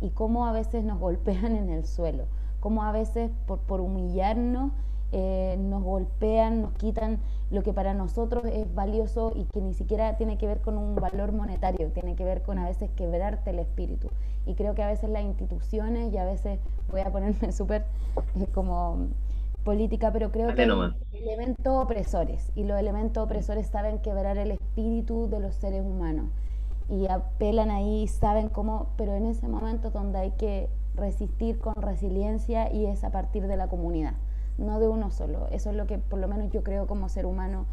y 0.00 0.10
cómo 0.10 0.46
a 0.46 0.52
veces 0.52 0.84
nos 0.84 0.98
golpean 1.00 1.56
en 1.56 1.70
el 1.70 1.84
suelo, 1.84 2.24
cómo 2.60 2.84
a 2.84 2.92
veces 2.92 3.30
por, 3.46 3.58
por 3.60 3.80
humillarnos 3.80 4.72
eh, 5.16 5.56
nos 5.60 5.84
golpean, 5.84 6.60
nos 6.60 6.72
quitan 6.72 7.20
lo 7.52 7.62
que 7.62 7.72
para 7.72 7.94
nosotros 7.94 8.44
es 8.46 8.74
valioso 8.74 9.32
y 9.36 9.44
que 9.44 9.60
ni 9.60 9.72
siquiera 9.72 10.16
tiene 10.16 10.38
que 10.38 10.48
ver 10.48 10.60
con 10.60 10.76
un 10.76 10.96
valor 10.96 11.30
monetario, 11.30 11.92
tiene 11.92 12.16
que 12.16 12.24
ver 12.24 12.42
con 12.42 12.58
a 12.58 12.66
veces 12.66 12.90
quebrarte 12.96 13.50
el 13.50 13.60
espíritu. 13.60 14.08
Y 14.44 14.54
creo 14.54 14.74
que 14.74 14.82
a 14.82 14.88
veces 14.88 15.10
las 15.10 15.22
instituciones, 15.22 16.12
y 16.12 16.18
a 16.18 16.24
veces 16.24 16.58
voy 16.90 17.02
a 17.02 17.12
ponerme 17.12 17.52
súper 17.52 17.84
eh, 18.34 18.48
como 18.52 19.06
política, 19.62 20.10
pero 20.12 20.32
creo 20.32 20.52
que 20.52 20.64
elementos 21.12 21.72
opresores, 21.84 22.50
y 22.56 22.64
los 22.64 22.76
elementos 22.80 23.22
opresores 23.22 23.68
saben 23.68 24.00
quebrar 24.00 24.36
el 24.36 24.50
espíritu 24.50 25.28
de 25.30 25.38
los 25.38 25.54
seres 25.54 25.84
humanos. 25.84 26.26
Y 26.90 27.06
apelan 27.06 27.70
ahí, 27.70 28.08
saben 28.08 28.48
cómo, 28.48 28.88
pero 28.96 29.14
en 29.14 29.26
ese 29.26 29.46
momento 29.46 29.90
donde 29.90 30.18
hay 30.18 30.32
que 30.32 30.68
resistir 30.96 31.60
con 31.60 31.76
resiliencia 31.76 32.72
y 32.72 32.86
es 32.86 33.04
a 33.04 33.10
partir 33.10 33.46
de 33.46 33.56
la 33.56 33.68
comunidad 33.68 34.14
no 34.58 34.80
de 34.80 34.88
uno 34.88 35.10
solo. 35.10 35.48
Eso 35.50 35.70
es 35.70 35.76
lo 35.76 35.86
que 35.86 35.98
por 35.98 36.18
lo 36.18 36.28
menos 36.28 36.50
yo 36.50 36.62
creo 36.62 36.86
como 36.86 37.08
ser 37.08 37.26
humano 37.26 37.66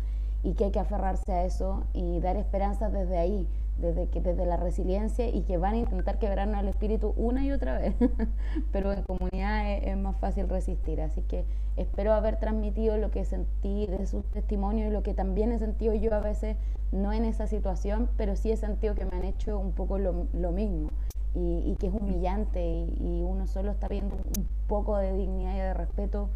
y 0.44 0.54
que 0.54 0.66
hay 0.66 0.72
que 0.72 0.80
aferrarse 0.80 1.32
a 1.32 1.44
eso 1.46 1.84
y 1.94 2.20
dar 2.20 2.36
esperanzas 2.36 2.92
desde 2.92 3.18
ahí, 3.18 3.48
desde, 3.78 4.08
que, 4.08 4.22
desde 4.22 4.46
la 4.46 4.58
resiliencia 4.58 5.28
y 5.28 5.42
que 5.42 5.58
van 5.58 5.76
a 5.76 5.78
intentar 5.78 6.18
quebrarnos 6.18 6.60
el 6.62 6.70
espíritu 6.70 7.14
una 7.16 7.46
y 7.46 7.52
otra 7.52 7.78
vez, 7.78 7.96
pero 8.72 8.92
en 8.92 9.04
comunidad 9.04 9.72
es, 9.72 9.98
más 9.98 10.18
fácil 10.18 10.50
resistir. 10.50 11.02
Así 11.02 11.22
que 11.22 11.46
espero 11.78 12.14
haber 12.14 12.38
transmitido 12.38 12.98
lo 12.98 13.12
que 13.12 13.24
sentí 13.24 13.86
de 13.88 14.06
sus 14.08 14.26
testimonios 14.26 14.90
y 14.90 14.94
lo 14.94 15.04
que 15.04 15.14
también 15.14 15.52
he 15.52 15.60
sentido 15.60 15.94
yo 15.94 16.14
a 16.14 16.20
veces, 16.20 16.58
no 16.92 17.14
en 17.14 17.24
esa 17.24 17.48
situación, 17.48 18.10
pero 18.18 18.36
sí 18.36 18.52
he 18.52 18.58
sentido 18.58 18.96
que 18.96 19.06
me 19.06 19.16
han 19.18 19.24
hecho 19.24 19.60
un 19.60 19.74
poco 19.74 20.00
lo, 20.00 20.14
mismo. 20.52 20.90
Y, 21.34 21.78
que 21.80 21.88
es 21.88 21.94
humillante 21.94 22.62
y, 22.62 22.98
y 23.00 23.24
uno 23.24 23.48
solo 23.48 23.72
está 23.72 23.88
viendo 23.88 24.16
un 24.16 24.48
poco 24.68 24.98
de 24.98 25.14
dignidad 25.14 25.56
y 25.56 25.60
de 25.60 25.74
respeto 25.74 26.30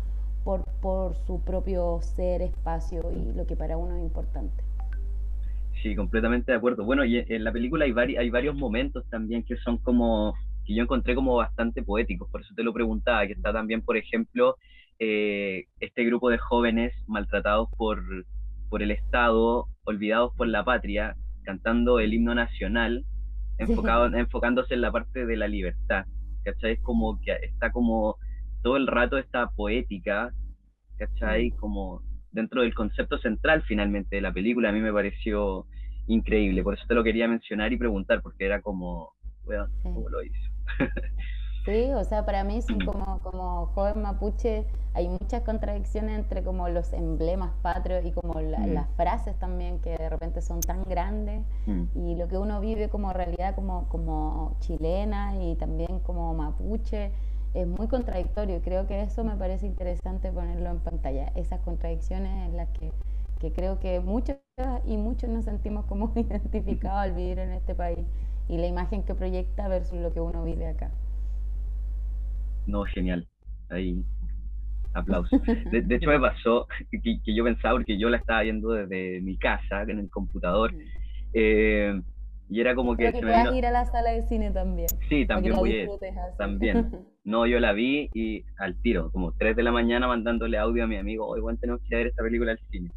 por, 0.45 0.63
por 0.79 1.15
su 1.25 1.43
propio 1.43 1.99
ser, 2.01 2.43
espacio 2.43 3.01
y 3.11 3.35
lo 3.35 3.45
que 3.47 3.55
para 3.57 3.77
uno 3.77 3.97
es 3.97 4.03
importante. 4.03 4.63
Sí, 5.81 5.95
completamente 5.95 6.51
de 6.51 6.57
acuerdo. 6.57 6.85
Bueno, 6.85 7.03
y 7.03 7.17
en 7.17 7.43
la 7.43 7.51
película 7.51 7.83
hay, 7.83 8.15
hay 8.15 8.29
varios 8.29 8.55
momentos 8.55 9.03
también 9.09 9.43
que 9.43 9.57
son 9.57 9.79
como, 9.79 10.35
que 10.63 10.75
yo 10.75 10.83
encontré 10.83 11.15
como 11.15 11.35
bastante 11.35 11.81
poéticos, 11.81 12.29
por 12.29 12.41
eso 12.41 12.53
te 12.55 12.63
lo 12.63 12.73
preguntaba, 12.73 13.25
que 13.25 13.33
está 13.33 13.51
también, 13.51 13.81
por 13.81 13.97
ejemplo, 13.97 14.55
eh, 14.99 15.65
este 15.79 16.05
grupo 16.05 16.29
de 16.29 16.37
jóvenes 16.37 16.93
maltratados 17.07 17.67
por, 17.75 18.03
por 18.69 18.83
el 18.83 18.91
Estado, 18.91 19.67
olvidados 19.83 20.31
por 20.35 20.47
la 20.47 20.63
patria, 20.63 21.15
cantando 21.43 21.99
el 21.99 22.13
himno 22.13 22.35
nacional, 22.35 23.03
enfocado, 23.57 24.15
enfocándose 24.15 24.75
en 24.75 24.81
la 24.81 24.91
parte 24.91 25.25
de 25.25 25.37
la 25.37 25.47
libertad. 25.47 26.05
¿Cachai? 26.43 26.73
Es 26.73 26.81
como 26.81 27.19
que 27.21 27.33
está 27.41 27.71
como 27.71 28.17
todo 28.65 28.77
el 28.77 28.87
rato 28.87 29.19
esta 29.19 29.51
poética, 29.51 30.33
¿cachai? 30.97 31.51
Mm. 31.51 31.57
Como 31.57 32.01
dentro 32.31 32.63
del 32.63 32.73
concepto 32.73 33.19
central 33.19 33.61
finalmente 33.61 34.15
de 34.15 34.23
la 34.23 34.33
película, 34.33 34.69
a 34.69 34.71
mí 34.71 34.79
me 34.79 34.91
pareció 34.91 35.67
increíble. 36.07 36.63
Por 36.63 36.73
eso 36.73 36.83
te 36.87 36.95
lo 36.95 37.03
quería 37.03 37.27
mencionar 37.27 37.71
y 37.71 37.77
preguntar, 37.77 38.23
porque 38.23 38.43
era 38.43 38.63
como, 38.63 39.13
bueno, 39.43 39.67
¿cómo 39.83 40.09
lo 40.09 40.23
hizo? 40.23 40.51
sí, 41.65 41.91
o 41.93 42.03
sea, 42.05 42.25
para 42.25 42.43
mí, 42.43 42.59
como, 42.83 43.19
como 43.19 43.67
joven 43.67 44.01
mapuche, 44.01 44.65
hay 44.95 45.09
muchas 45.09 45.43
contradicciones 45.43 46.17
entre 46.17 46.41
como 46.41 46.67
los 46.67 46.91
emblemas 46.93 47.53
patrios 47.61 48.03
y 48.03 48.13
como 48.13 48.41
mm. 48.41 48.73
las 48.73 48.89
frases 48.95 49.37
también 49.37 49.79
que 49.79 49.91
de 49.91 50.09
repente 50.09 50.41
son 50.41 50.59
tan 50.61 50.83
grandes 50.85 51.45
mm. 51.67 51.83
y 51.93 52.15
lo 52.15 52.27
que 52.27 52.39
uno 52.39 52.61
vive 52.61 52.89
como 52.89 53.13
realidad 53.13 53.53
como, 53.53 53.87
como 53.89 54.57
chilena 54.61 55.35
y 55.39 55.55
también 55.55 55.99
como 55.99 56.33
mapuche 56.33 57.11
es 57.55 57.65
muy 57.65 57.87
contradictorio 57.87 58.57
y 58.57 58.59
creo 58.59 58.85
que 58.85 59.01
eso 59.01 59.23
me 59.23 59.35
parece 59.37 59.65
interesante 59.65 60.29
ponerlo 60.29 60.69
en 60.69 60.79
pantalla, 60.79 61.31
esas 61.35 61.61
contradicciones 61.61 62.49
en 62.49 62.57
las 62.57 62.69
que, 62.69 62.91
creo 63.53 63.79
que 63.79 63.99
muchos 63.99 64.37
y 64.85 64.97
muchos 64.97 65.29
nos 65.29 65.45
sentimos 65.45 65.85
como 65.85 66.11
identificados 66.15 66.99
al 66.99 67.13
vivir 67.13 67.39
en 67.39 67.51
este 67.51 67.75
país 67.75 67.99
y 68.49 68.57
la 68.57 68.67
imagen 68.67 69.03
que 69.03 69.15
proyecta 69.15 69.67
versus 69.67 69.99
lo 69.99 70.11
que 70.11 70.19
uno 70.19 70.43
vive 70.43 70.67
acá. 70.67 70.91
No, 72.65 72.83
genial. 72.83 73.27
Ahí, 73.69 74.03
aplausos. 74.93 75.39
De, 75.71 75.95
hecho 75.95 76.09
me 76.09 76.19
pasó 76.19 76.67
que, 76.91 77.19
yo 77.33 77.43
pensaba, 77.43 77.75
porque 77.75 77.97
yo 77.97 78.09
la 78.09 78.17
estaba 78.17 78.41
viendo 78.41 78.71
desde 78.71 79.21
mi 79.21 79.37
casa, 79.37 79.83
en 79.83 79.99
el 79.99 80.09
computador, 80.09 80.73
eh, 81.33 82.01
Y 82.49 82.61
era 82.61 82.75
como 82.75 82.95
que... 82.95 83.05
Pero 83.05 83.19
que 83.19 83.21
puedas 83.21 83.55
ir 83.55 83.65
a 83.65 83.71
la 83.71 83.85
sala 83.85 84.11
de 84.11 84.21
cine 84.23 84.51
también. 84.51 84.87
Sí, 85.09 85.25
también 85.25 85.55
voy 85.55 85.89
También. 86.37 86.91
No, 87.25 87.47
yo 87.47 87.59
la 87.59 87.73
vi 87.73 88.07
y 88.13 88.43
al 88.59 88.79
tiro, 88.83 89.09
como 89.11 89.31
3 89.31 89.55
de 89.55 89.63
la 89.63 89.71
mañana 89.71 90.07
mandándole 90.07 90.59
audio 90.59 90.83
a 90.83 90.87
mi 90.87 90.95
amigo, 90.95 91.25
hoy 91.25 91.41
bueno, 91.41 91.57
tenemos 91.59 91.81
que 91.81 91.87
ir 91.87 91.95
a 91.95 91.97
ver 91.97 92.07
esta 92.07 92.21
película 92.21 92.51
al 92.51 92.59
cine. 92.69 92.91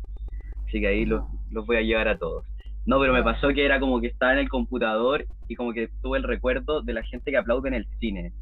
Así 0.66 0.80
que 0.80 0.86
ahí 0.86 1.06
los, 1.06 1.24
los 1.50 1.66
voy 1.66 1.76
a 1.78 1.80
llevar 1.80 2.08
a 2.08 2.18
todos. 2.18 2.44
No, 2.84 3.00
pero 3.00 3.14
me 3.14 3.22
pasó 3.22 3.48
que 3.48 3.64
era 3.64 3.80
como 3.80 4.02
que 4.02 4.08
estaba 4.08 4.34
en 4.34 4.38
el 4.40 4.50
computador 4.50 5.24
y 5.48 5.56
como 5.56 5.72
que 5.72 5.88
tuve 6.02 6.18
el 6.18 6.24
recuerdo 6.24 6.82
de 6.82 6.92
la 6.92 7.02
gente 7.02 7.30
que 7.30 7.38
aplaude 7.38 7.68
en 7.68 7.74
el 7.74 7.86
cine. 8.00 8.32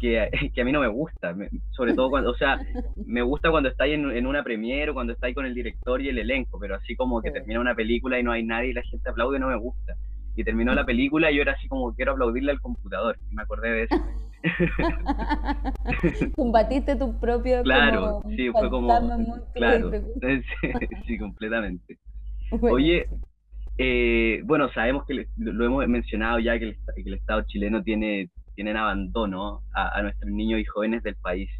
Que, 0.00 0.30
que 0.54 0.60
a 0.60 0.64
mí 0.64 0.72
no 0.72 0.80
me 0.80 0.88
gusta, 0.88 1.36
sobre 1.70 1.92
todo 1.92 2.08
cuando, 2.08 2.30
o 2.30 2.36
sea, 2.36 2.58
me 3.06 3.20
gusta 3.22 3.50
cuando 3.50 3.68
estáis 3.68 3.94
en, 3.94 4.10
en 4.10 4.26
una 4.26 4.42
premiere 4.42 4.90
o 4.90 4.94
cuando 4.94 5.12
estáis 5.12 5.34
con 5.34 5.44
el 5.44 5.54
director 5.54 6.00
y 6.00 6.08
el 6.08 6.18
elenco, 6.18 6.58
pero 6.58 6.74
así 6.74 6.96
como 6.96 7.20
que 7.20 7.30
termina 7.30 7.60
una 7.60 7.74
película 7.74 8.18
y 8.18 8.22
no 8.22 8.32
hay 8.32 8.42
nadie 8.42 8.70
y 8.70 8.72
la 8.72 8.82
gente 8.82 9.10
aplaude, 9.10 9.38
no 9.38 9.48
me 9.48 9.56
gusta. 9.56 9.94
Y 10.36 10.44
terminó 10.44 10.74
la 10.74 10.86
película 10.86 11.30
y 11.30 11.36
yo 11.36 11.42
era 11.42 11.52
así 11.52 11.68
como 11.68 11.94
quiero 11.94 12.12
aplaudirle 12.12 12.52
al 12.52 12.60
computador 12.60 13.18
y 13.30 13.34
me 13.34 13.42
acordé 13.42 13.70
de 13.70 13.82
eso. 13.82 13.96
Combatiste 16.34 16.96
tu 16.96 17.20
propio 17.20 17.62
claro 17.62 18.22
sí 18.34 18.50
fue 18.50 18.70
como 18.70 18.88
claro 19.54 19.90
sí, 21.06 21.18
completamente. 21.18 21.98
Oye 22.62 23.06
eh, 23.76 24.40
bueno 24.44 24.70
sabemos 24.72 25.04
que 25.06 25.26
lo, 25.36 25.64
hemos 25.66 25.86
mencionado 25.88 26.38
ya 26.38 26.58
que 26.58 26.74
el, 26.96 27.14
Estado 27.14 27.42
chileno 27.42 27.82
tiene 27.82 28.30
tiene 28.62 28.78
abandono 28.78 29.62
a, 29.74 30.02
nuestros 30.02 30.30
niños 30.30 30.60
y 30.60 30.64
jóvenes 30.64 31.02
del 31.02 31.16
país 31.16 31.50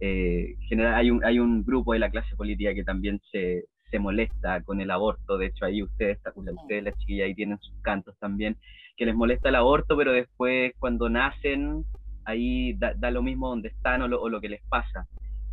eh, 0.00 0.56
general 0.68 0.94
hay 0.94 1.10
un 1.10 1.24
hay 1.24 1.38
un 1.38 1.64
grupo 1.64 1.92
de 1.92 2.00
la 2.00 2.10
clase 2.10 2.34
política 2.36 2.74
que 2.74 2.84
también 2.84 3.20
se 3.30 3.64
se 3.90 3.98
molesta 3.98 4.62
con 4.62 4.80
el 4.80 4.90
aborto. 4.90 5.38
De 5.38 5.46
hecho, 5.46 5.64
ahí 5.64 5.82
ustedes, 5.82 6.18
ustedes 6.34 6.84
las 6.84 6.98
chiquillas, 6.98 7.26
ahí 7.26 7.34
tienen 7.34 7.58
sus 7.58 7.74
cantos 7.82 8.14
también, 8.18 8.56
que 8.96 9.06
les 9.06 9.14
molesta 9.14 9.48
el 9.48 9.54
aborto, 9.54 9.96
pero 9.96 10.12
después 10.12 10.72
cuando 10.78 11.08
nacen, 11.08 11.84
ahí 12.24 12.74
da, 12.74 13.10
lo 13.10 13.22
mismo 13.22 13.48
donde 13.48 13.68
están 13.68 14.02
o 14.02 14.08
lo, 14.08 14.40
que 14.40 14.48
les 14.48 14.62
pasa. 14.68 15.06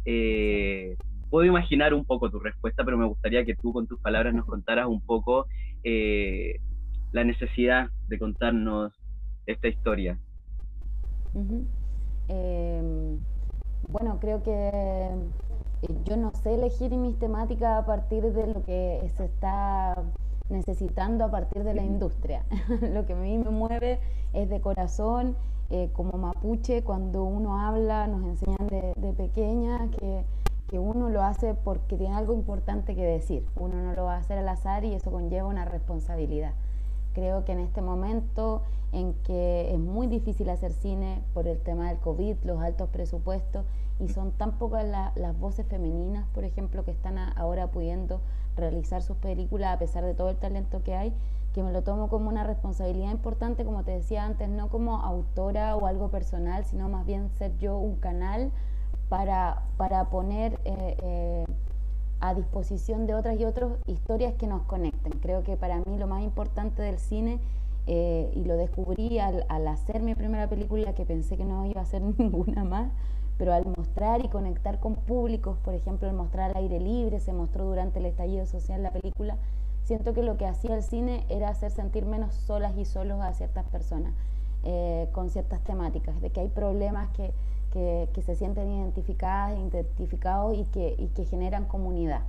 Eh, 0.06 0.96
puedo 1.30 1.46
imaginar 1.46 1.94
un 1.94 2.06
poco 2.06 2.30
tu 2.30 2.40
respuesta, 2.40 2.84
pero 2.84 2.98
me 2.98 3.06
gustaría 3.06 3.46
que 3.46 3.56
tú 3.56 3.72
con 3.72 3.88
tus 3.88 4.00
palabras 4.02 4.34
nos 4.34 4.46
contaras 4.46 4.88
un 4.88 5.02
poco 5.06 5.46
eh, 5.84 6.60
la 7.12 7.24
necesidad 7.24 7.88
de 8.08 8.20
contarnos 8.20 8.94
esta 9.46 9.68
historia. 9.68 10.18
Em, 12.28 13.20
bueno, 13.90 14.18
creo 14.20 14.42
que 14.42 14.70
eh, 15.82 15.96
yo 16.06 16.18
no 16.18 16.32
sé 16.32 16.56
elegir 16.56 16.96
mis 16.96 17.20
temáticas 17.20 17.84
a 17.84 17.86
partir 17.86 18.34
de 18.34 18.48
lo 18.48 18.64
que 18.64 19.12
se 19.18 19.26
está 19.26 19.96
necesitando 20.50 21.26
a 21.26 21.32
partir 21.32 21.64
de 21.64 21.74
la 21.74 21.84
industria. 21.84 22.46
lo 22.94 23.06
que 23.06 23.14
a 23.14 23.16
mí 23.16 23.38
me 23.38 23.50
mueve 23.50 24.00
es 24.34 24.50
de 24.50 24.62
corazón, 24.62 25.36
eh, 25.70 25.90
como 25.94 26.18
mapuche, 26.18 26.84
cuando 26.84 27.24
uno 27.24 27.60
habla, 27.60 28.08
nos 28.08 28.24
enseñan 28.24 28.68
de, 28.68 29.14
pequeña 29.14 29.90
que, 29.92 30.24
que, 30.68 30.78
uno 30.78 31.10
lo 31.10 31.22
hace 31.22 31.54
porque 31.56 31.98
tiene 31.98 32.16
algo 32.16 32.34
importante 32.34 32.96
que 32.96 33.04
decir. 33.04 33.46
Uno 33.56 33.76
no 33.82 33.94
lo 33.94 34.06
va 34.06 34.16
a 34.16 34.20
hacer 34.20 34.38
al 34.38 34.48
azar 34.48 34.86
y 34.86 34.94
eso 34.94 35.12
conlleva 35.12 35.48
una 35.48 35.66
responsabilidad. 35.66 36.54
Creo 37.16 37.46
que 37.46 37.54
en 37.54 37.60
este 37.60 37.82
momento 37.82 38.62
en 38.92 39.14
que 39.24 39.74
es 39.74 39.80
muy 39.80 40.08
difícil 40.08 40.50
hacer 40.50 40.74
cine 40.74 41.24
por 41.34 41.48
el 41.48 41.62
tema 41.62 41.88
del 41.88 41.98
COVID, 42.00 42.36
los 42.44 42.62
altos 42.62 42.90
presupuestos, 42.90 43.66
y 44.02 44.10
son 44.10 44.34
tan 44.34 44.58
pocas 44.58 44.86
las 44.86 45.40
voces 45.40 45.66
femeninas, 45.66 46.28
por 46.34 46.44
ejemplo, 46.44 46.84
que 46.84 46.92
están 46.92 47.18
ahora 47.38 47.72
pudiendo 47.72 48.20
realizar 48.58 49.02
sus 49.02 49.16
películas 49.16 49.74
a 49.74 49.80
pesar 49.80 50.04
de 50.04 50.14
todo 50.14 50.30
el 50.30 50.36
talento 50.36 50.84
que 50.84 50.94
hay, 50.94 51.14
que 51.54 51.64
me 51.64 51.72
lo 51.72 51.84
tomo 51.84 52.10
como 52.10 52.28
una 52.28 52.44
responsabilidad 52.44 53.12
importante, 53.12 53.64
como 53.64 53.86
te 53.86 53.92
decía 53.92 54.26
antes, 54.26 54.50
no 54.50 54.68
como 54.68 54.98
autora 54.98 55.78
o 55.78 55.86
algo 55.86 56.10
personal, 56.10 56.66
sino 56.66 56.90
más 56.90 57.06
bien 57.06 57.30
ser 57.30 57.58
yo 57.60 57.78
un 57.78 57.96
canal 57.96 58.52
para, 59.08 59.64
para 59.78 60.10
poner 60.10 60.60
eh, 60.66 60.98
eh, 61.02 61.46
a 62.20 62.34
disposición 62.34 63.08
de 63.08 63.14
otras 63.14 63.40
y 63.40 63.46
otros 63.46 63.78
historias 63.88 64.34
que 64.34 64.48
nos 64.48 64.64
conecten. 64.64 65.14
Creo 65.22 65.44
que 65.44 65.58
para 65.58 65.78
mí 65.80 65.98
lo 65.98 66.08
más 66.08 66.24
importante 66.24 66.82
del 66.82 67.00
cine, 67.00 67.40
eh, 67.88 68.32
y 68.34 68.46
lo 68.46 68.58
descubrí 68.58 69.20
al, 69.20 69.46
al 69.48 69.68
hacer 69.68 70.02
mi 70.02 70.16
primera 70.16 70.50
película, 70.50 70.94
que 70.94 71.06
pensé 71.06 71.38
que 71.38 71.46
no 71.46 71.66
iba 71.66 71.82
a 71.82 71.84
hacer 71.84 72.02
ninguna 72.18 72.64
más, 72.64 72.92
pero 73.38 73.54
al 73.54 73.66
mostrar 73.66 74.26
y 74.26 74.30
conectar 74.30 74.80
con 74.80 74.96
públicos, 74.96 75.58
por 75.64 75.74
ejemplo, 75.74 76.08
al 76.08 76.16
mostrar 76.16 76.52
al 76.52 76.58
aire 76.58 76.80
libre, 76.80 77.20
se 77.20 77.34
mostró 77.34 77.66
durante 77.66 78.00
el 78.00 78.06
estallido 78.06 78.46
social 78.46 78.82
la 78.82 78.92
película, 78.92 79.38
siento 79.84 80.14
que 80.14 80.24
lo 80.24 80.38
que 80.38 80.48
hacía 80.48 80.76
el 80.76 80.84
cine 80.84 81.26
era 81.30 81.50
hacer 81.50 81.72
sentir 81.72 82.06
menos 82.06 82.34
solas 82.34 82.76
y 82.78 82.86
solos 82.86 83.22
a 83.22 83.34
ciertas 83.34 83.66
personas 83.66 84.14
eh, 84.64 85.08
con 85.12 85.30
ciertas 85.30 85.62
temáticas, 85.62 86.20
de 86.22 86.32
que 86.32 86.40
hay 86.40 86.50
problemas 86.50 87.10
que, 87.10 87.34
que, 87.76 88.08
que, 88.14 88.22
se 88.22 88.36
sienten 88.36 88.72
identificadas, 88.72 89.60
identificados 89.60 90.58
y 90.58 90.64
que, 90.64 90.96
y 90.98 91.08
que 91.08 91.26
generan 91.26 91.66
comunidad. 91.66 92.22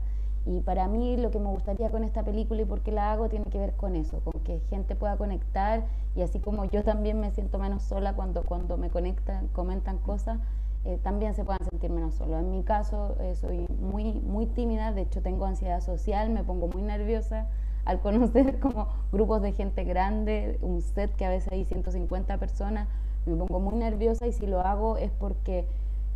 Y 0.44 0.60
para 0.60 0.88
mí 0.88 1.16
lo 1.16 1.30
que 1.30 1.38
me 1.38 1.48
gustaría 1.50 1.88
con 1.88 2.02
esta 2.02 2.24
película 2.24 2.62
y 2.62 2.64
por 2.64 2.80
qué 2.80 2.90
la 2.90 3.12
hago 3.12 3.28
tiene 3.28 3.44
que 3.44 3.58
ver 3.58 3.74
con 3.74 3.94
eso, 3.94 4.18
con 4.20 4.40
que 4.42 4.58
gente 4.70 4.96
pueda 4.96 5.16
conectar 5.16 5.84
y 6.16 6.22
así 6.22 6.40
como 6.40 6.64
yo 6.64 6.82
también 6.82 7.20
me 7.20 7.30
siento 7.30 7.60
menos 7.60 7.84
sola 7.84 8.14
cuando, 8.14 8.42
cuando 8.42 8.76
me 8.76 8.90
conectan, 8.90 9.46
comentan 9.48 9.98
cosas, 9.98 10.40
eh, 10.84 10.98
también 11.00 11.34
se 11.34 11.44
puedan 11.44 11.64
sentir 11.70 11.90
menos 11.90 12.16
solos. 12.16 12.40
En 12.40 12.50
mi 12.50 12.64
caso, 12.64 13.14
eh, 13.20 13.36
soy 13.36 13.66
muy, 13.80 14.14
muy 14.14 14.46
tímida, 14.46 14.90
de 14.90 15.02
hecho 15.02 15.22
tengo 15.22 15.46
ansiedad 15.46 15.80
social, 15.80 16.30
me 16.30 16.42
pongo 16.42 16.66
muy 16.66 16.82
nerviosa 16.82 17.46
al 17.84 18.00
conocer 18.00 18.58
como 18.60 18.88
grupos 19.12 19.42
de 19.42 19.52
gente 19.52 19.84
grande, 19.84 20.58
un 20.60 20.82
set 20.82 21.14
que 21.14 21.24
a 21.24 21.28
veces 21.28 21.52
hay 21.52 21.64
150 21.64 22.36
personas, 22.38 22.88
me 23.30 23.36
pongo 23.36 23.60
muy 23.60 23.76
nerviosa 23.76 24.26
y 24.26 24.32
si 24.32 24.46
lo 24.46 24.60
hago 24.60 24.96
es 24.96 25.10
porque 25.10 25.66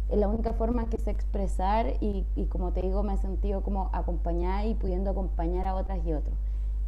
es 0.08 0.18
la 0.18 0.28
única 0.28 0.52
forma 0.52 0.86
que 0.86 0.98
sé 0.98 1.10
expresar 1.10 1.94
y, 2.00 2.26
y 2.34 2.46
como 2.46 2.72
te 2.72 2.82
digo, 2.82 3.02
me 3.02 3.14
he 3.14 3.18
sentido 3.18 3.62
como 3.62 3.90
acompañada 3.92 4.64
y 4.64 4.74
pudiendo 4.74 5.10
acompañar 5.10 5.68
a 5.68 5.74
otras 5.74 6.04
y 6.04 6.12
otros. 6.12 6.34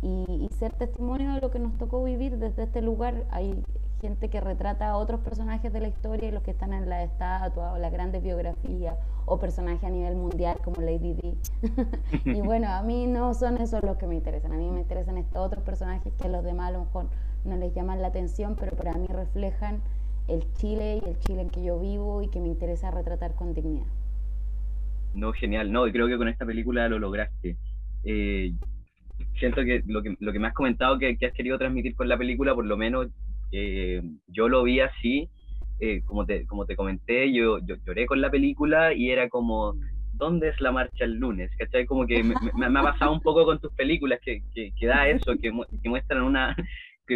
Y, 0.03 0.25
y, 0.29 0.49
ser 0.59 0.73
testimonio 0.73 1.33
de 1.35 1.41
lo 1.41 1.53
que 1.53 1.61
nos 1.61 1.79
tocó 1.79 2.03
vivir 2.03 2.37
desde 2.39 2.65
este 2.65 2.83
lugar. 2.83 3.25
Hay 3.31 3.63
gente 4.03 4.29
que 4.29 4.41
retrata 4.41 4.89
a 4.89 4.97
otros 4.97 5.21
personajes 5.21 5.73
de 5.73 5.79
la 5.79 5.87
historia 5.87 6.29
y 6.29 6.33
los 6.33 6.43
que 6.43 6.51
están 6.51 6.73
en 6.73 6.89
la 6.89 7.05
estatua 7.05 7.73
o 7.73 7.79
las 7.79 7.93
grandes 7.93 8.21
biografías 8.21 8.97
o 9.27 9.39
personajes 9.39 9.85
a 9.85 9.91
nivel 9.91 10.17
mundial 10.17 10.59
como 10.65 10.83
Lady 10.83 11.15
Di. 11.15 11.39
y 12.25 12.41
bueno, 12.43 12.69
a 12.69 12.83
mí 12.83 13.07
no 13.07 13.33
son 13.35 13.59
esos 13.59 13.81
los 13.85 13.97
que 13.99 14.09
me 14.09 14.17
interesan, 14.17 14.53
a 14.53 14.57
mí 14.57 14.69
me 14.73 14.81
interesan 14.81 15.19
estos 15.19 15.47
otros 15.47 15.63
personajes 15.63 16.13
que 16.15 16.27
a 16.27 16.31
los 16.31 16.43
demás 16.43 16.71
a 16.71 16.73
lo 16.73 16.81
mejor 16.81 17.07
no 17.45 17.57
les 17.57 17.73
llaman 17.75 18.03
la 18.03 18.09
atención, 18.09 18.57
pero 18.59 18.77
para 18.77 18.93
mí 18.95 19.07
reflejan 19.07 19.81
el 20.29 20.43
Chile 20.55 21.01
y 21.05 21.09
el 21.09 21.19
Chile 21.19 21.43
en 21.43 21.51
que 21.51 21.65
yo 21.65 21.79
vivo 21.79 22.23
y 22.23 22.29
que 22.29 22.41
me 22.41 22.49
interesa 22.49 22.91
retratar 22.91 23.35
con 23.35 23.55
dignidad. 23.55 23.87
No, 25.15 25.33
genial, 25.33 25.71
no, 25.71 25.87
y 25.87 25.93
creo 25.93 26.07
que 26.09 26.17
con 26.17 26.29
esta 26.29 26.47
película 26.47 26.89
lo 26.89 26.99
lograste. 26.99 27.57
Eh, 28.05 28.53
siento 29.39 29.63
que 29.65 29.83
lo, 29.87 30.03
que 30.03 30.17
lo 30.19 30.33
que 30.33 30.39
me 30.39 30.49
has 30.49 30.55
comentado 30.55 30.99
que, 30.99 31.17
que 31.17 31.27
has 31.27 31.35
querido 31.35 31.59
transmitir 31.59 31.95
con 31.95 32.09
la 32.09 32.17
película, 32.17 32.55
por 32.55 32.65
lo 32.65 32.77
menos 32.77 33.09
eh, 33.53 34.03
yo 34.29 34.49
lo 34.49 34.63
vi 34.63 34.81
así, 34.81 35.29
eh, 35.81 36.03
como, 36.07 36.25
te, 36.25 36.47
como 36.47 36.65
te 36.65 36.77
comenté, 36.77 37.33
yo, 37.33 37.59
yo, 37.59 37.77
lloré 37.87 38.07
con 38.07 38.21
la 38.21 38.31
película 38.31 38.95
y 38.95 39.11
era 39.11 39.29
como, 39.29 39.75
¿dónde 40.15 40.49
es 40.49 40.61
la 40.61 40.73
marcha 40.73 41.05
el 41.05 41.17
lunes? 41.17 41.51
¿Cachai? 41.59 41.85
Como 41.87 42.07
que 42.07 42.23
me, 42.23 42.35
ha 42.67 42.83
pasado 42.83 43.13
un 43.13 43.21
poco 43.21 43.45
con 43.45 43.59
tus 43.59 43.73
películas, 43.75 44.21
que, 44.25 44.43
que, 44.55 44.87
da 44.87 45.09
eso, 45.09 45.33
que, 45.41 45.53
que 45.83 45.89
muestran 45.89 46.23
una... 46.23 46.57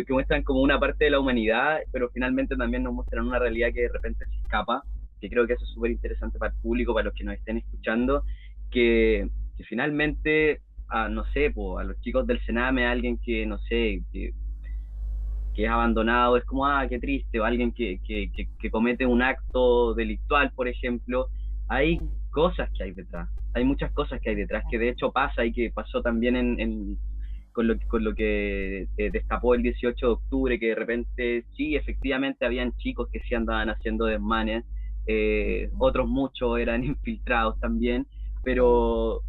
Que, 0.04 0.12
muestran 0.12 0.42
como 0.42 0.60
una 0.60 0.78
parte 0.78 1.04
de 1.04 1.10
la 1.10 1.20
humanidad, 1.20 1.78
pero 1.92 2.10
finalmente 2.10 2.56
también 2.56 2.82
nos 2.82 2.94
muestran 2.94 3.26
una 3.26 3.38
realidad 3.38 3.68
que 3.72 3.82
de 3.82 3.88
repente 3.88 4.24
se 4.26 4.36
escapa, 4.36 4.82
que 5.20 5.28
creo 5.28 5.46
que 5.46 5.54
eso 5.54 5.64
es 5.64 5.70
súper 5.70 5.90
interesante 5.90 6.38
para 6.38 6.52
el 6.52 6.60
público, 6.60 6.94
para 6.94 7.04
los 7.04 7.14
que 7.14 7.24
nos 7.24 7.34
estén 7.34 7.58
escuchando, 7.58 8.22
que, 8.70 9.28
que 9.56 9.64
finalmente, 9.64 10.60
a, 10.88 11.08
no 11.08 11.24
sé, 11.32 11.46
a 11.46 11.84
los 11.84 12.00
chicos 12.00 12.26
del 12.26 12.40
Sename, 12.44 12.86
alguien 12.86 13.18
que, 13.18 13.46
no 13.46 13.58
sé, 13.58 14.02
que 14.12 14.32
que 15.56 15.64
es 15.64 15.70
abandonado, 15.70 16.36
es 16.36 16.44
como, 16.44 16.66
ah, 16.66 16.86
qué 16.86 16.98
triste, 16.98 17.40
o 17.40 17.44
alguien 17.44 17.72
que, 17.72 17.98
que, 18.06 18.30
que, 18.60 18.70
comete 18.70 19.06
un 19.06 19.22
acto 19.22 19.94
delictual, 19.94 20.52
por 20.54 20.68
ejemplo, 20.68 21.28
hay 21.66 21.98
cosas 22.30 22.68
que 22.76 22.84
hay 22.84 22.92
detrás, 22.92 23.30
hay 23.54 23.64
muchas 23.64 23.90
cosas 23.92 24.20
que 24.20 24.28
hay 24.28 24.36
detrás, 24.36 24.64
que 24.70 24.78
de 24.78 24.90
hecho 24.90 25.10
pasa 25.12 25.46
y 25.46 25.54
que 25.54 25.70
pasó 25.74 26.02
también 26.02 26.36
en, 26.36 26.98
con, 27.56 27.68
lo, 27.68 27.78
con 27.88 28.04
lo 28.04 28.14
que 28.14 28.86
eh, 28.98 29.10
destapó 29.10 29.54
el 29.54 29.62
18 29.62 30.06
de 30.06 30.12
octubre, 30.12 30.58
que 30.60 30.66
de 30.66 30.74
repente 30.74 31.44
sí, 31.56 31.74
efectivamente 31.74 32.44
habían 32.44 32.76
chicos 32.76 33.08
que 33.10 33.20
sí 33.20 33.34
andaban 33.34 33.70
haciendo 33.70 34.04
desmanes, 34.04 34.66
eh, 35.06 35.70
otros 35.78 36.06
muchos 36.06 36.58
eran 36.58 36.84
infiltrados 36.92 37.58
también, 37.58 38.06
pero 38.44 39.22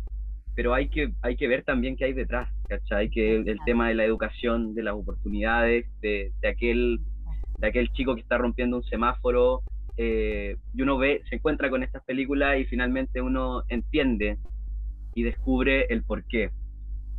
pero 0.55 0.73
hay 0.73 0.89
que, 0.89 1.13
hay 1.21 1.37
que 1.37 1.47
ver 1.47 1.63
también 1.63 1.95
qué 1.95 2.05
hay 2.05 2.13
detrás, 2.13 2.49
¿cachai? 2.67 3.09
Que 3.11 3.35
el, 3.35 3.59
tema 3.63 3.87
de 3.87 3.93
la 3.93 4.03
educación, 4.03 4.73
de 4.73 4.83
las 4.83 4.95
oportunidades, 4.95 5.85
de, 6.01 6.31
de, 6.41 6.47
aquel, 6.47 6.99
de 7.59 7.67
aquel 7.67 7.89
chico 7.91 8.15
que 8.15 8.21
está 8.21 8.39
rompiendo 8.39 8.75
un 8.75 8.83
semáforo, 8.83 9.61
eh, 9.95 10.57
y 10.73 10.81
uno 10.81 10.97
ve, 10.97 11.21
se 11.29 11.35
encuentra 11.35 11.69
con 11.69 11.83
estas 11.83 12.03
películas 12.03 12.59
y 12.59 12.65
finalmente 12.65 13.21
uno 13.21 13.63
entiende 13.69 14.37
y 15.13 15.21
descubre 15.21 15.85
el 15.89 16.03
porqué, 16.03 16.49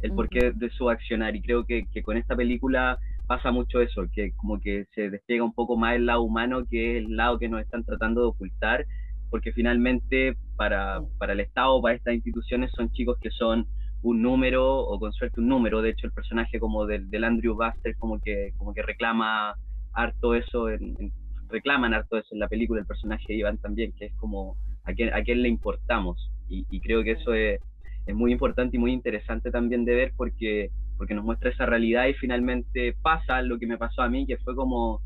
el 0.02 0.12
porqué 0.12 0.52
de 0.54 0.70
su 0.70 0.90
accionar. 0.90 1.34
Y 1.36 1.42
creo 1.42 1.64
que, 1.64 1.86
que 1.92 2.02
con 2.02 2.16
esta 2.16 2.36
película 2.36 2.98
pasa 3.26 3.50
mucho 3.50 3.80
eso, 3.80 4.04
que 4.12 4.32
como 4.32 4.58
que 4.58 4.86
se 4.94 5.10
despliega 5.10 5.44
un 5.44 5.52
poco 5.52 5.76
más 5.76 5.96
el 5.96 6.06
lado 6.06 6.22
humano 6.22 6.64
que 6.68 6.98
el 6.98 7.14
lado 7.14 7.38
que 7.38 7.48
nos 7.48 7.60
están 7.60 7.84
tratando 7.84 8.22
de 8.22 8.28
ocultar, 8.28 8.86
porque 9.30 9.52
finalmente 9.52 10.36
para, 10.56 11.00
para 11.18 11.34
el 11.34 11.40
Estado, 11.40 11.80
para 11.82 11.94
estas 11.94 12.14
instituciones, 12.14 12.70
son 12.74 12.90
chicos 12.90 13.18
que 13.20 13.30
son 13.30 13.66
un 14.02 14.22
número 14.22 14.78
o 14.78 14.98
con 14.98 15.12
suerte 15.12 15.40
un 15.40 15.48
número. 15.48 15.82
De 15.82 15.90
hecho, 15.90 16.06
el 16.06 16.12
personaje 16.12 16.58
como 16.58 16.86
del, 16.86 17.10
del 17.10 17.24
Andrew 17.24 17.54
Buster 17.54 17.96
como 17.96 18.18
que, 18.20 18.52
como 18.56 18.72
que 18.72 18.82
reclama 18.82 19.54
harto 19.92 20.34
eso, 20.34 20.70
en, 20.70 21.12
reclaman 21.48 21.92
harto 21.92 22.16
eso 22.16 22.28
en 22.32 22.38
la 22.38 22.48
película, 22.48 22.80
el 22.80 22.86
personaje 22.86 23.24
de 23.28 23.34
Iván 23.34 23.58
también, 23.58 23.92
que 23.92 24.06
es 24.06 24.14
como 24.14 24.56
a 24.84 24.94
quién, 24.94 25.12
a 25.12 25.22
quién 25.22 25.42
le 25.42 25.48
importamos. 25.48 26.30
Y, 26.48 26.66
y 26.70 26.80
creo 26.80 27.02
que 27.04 27.12
eso 27.12 27.34
es, 27.34 27.60
es, 28.08 28.14
muy 28.14 28.32
importante 28.32 28.76
y 28.76 28.80
muy 28.80 28.92
interesante 28.92 29.50
también 29.50 29.84
de 29.84 29.94
ver 29.94 30.12
porque, 30.16 30.70
porque 30.96 31.14
nos 31.14 31.24
muestra 31.24 31.50
esa 31.50 31.66
realidad 31.66 32.06
y 32.06 32.14
finalmente 32.14 32.94
pasa 33.02 33.42
lo 33.42 33.58
que 33.58 33.66
me 33.66 33.78
pasó 33.78 34.02
a 34.02 34.08
mí, 34.08 34.26
que 34.26 34.38
fue 34.38 34.54
como 34.54 35.00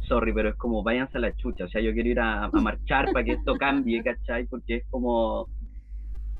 sorry, 0.00 0.32
pero 0.32 0.50
es 0.50 0.54
como 0.56 0.82
váyanse 0.82 1.18
a 1.18 1.20
la 1.20 1.34
chucha, 1.34 1.64
o 1.64 1.68
sea, 1.68 1.80
yo 1.80 1.92
quiero 1.92 2.08
ir 2.08 2.20
a, 2.20 2.44
a 2.44 2.50
marchar 2.50 3.12
para 3.12 3.24
que 3.24 3.32
esto 3.32 3.56
cambie, 3.56 4.02
¿cachai? 4.02 4.46
Porque 4.46 4.76
es 4.76 4.84
como, 4.88 5.48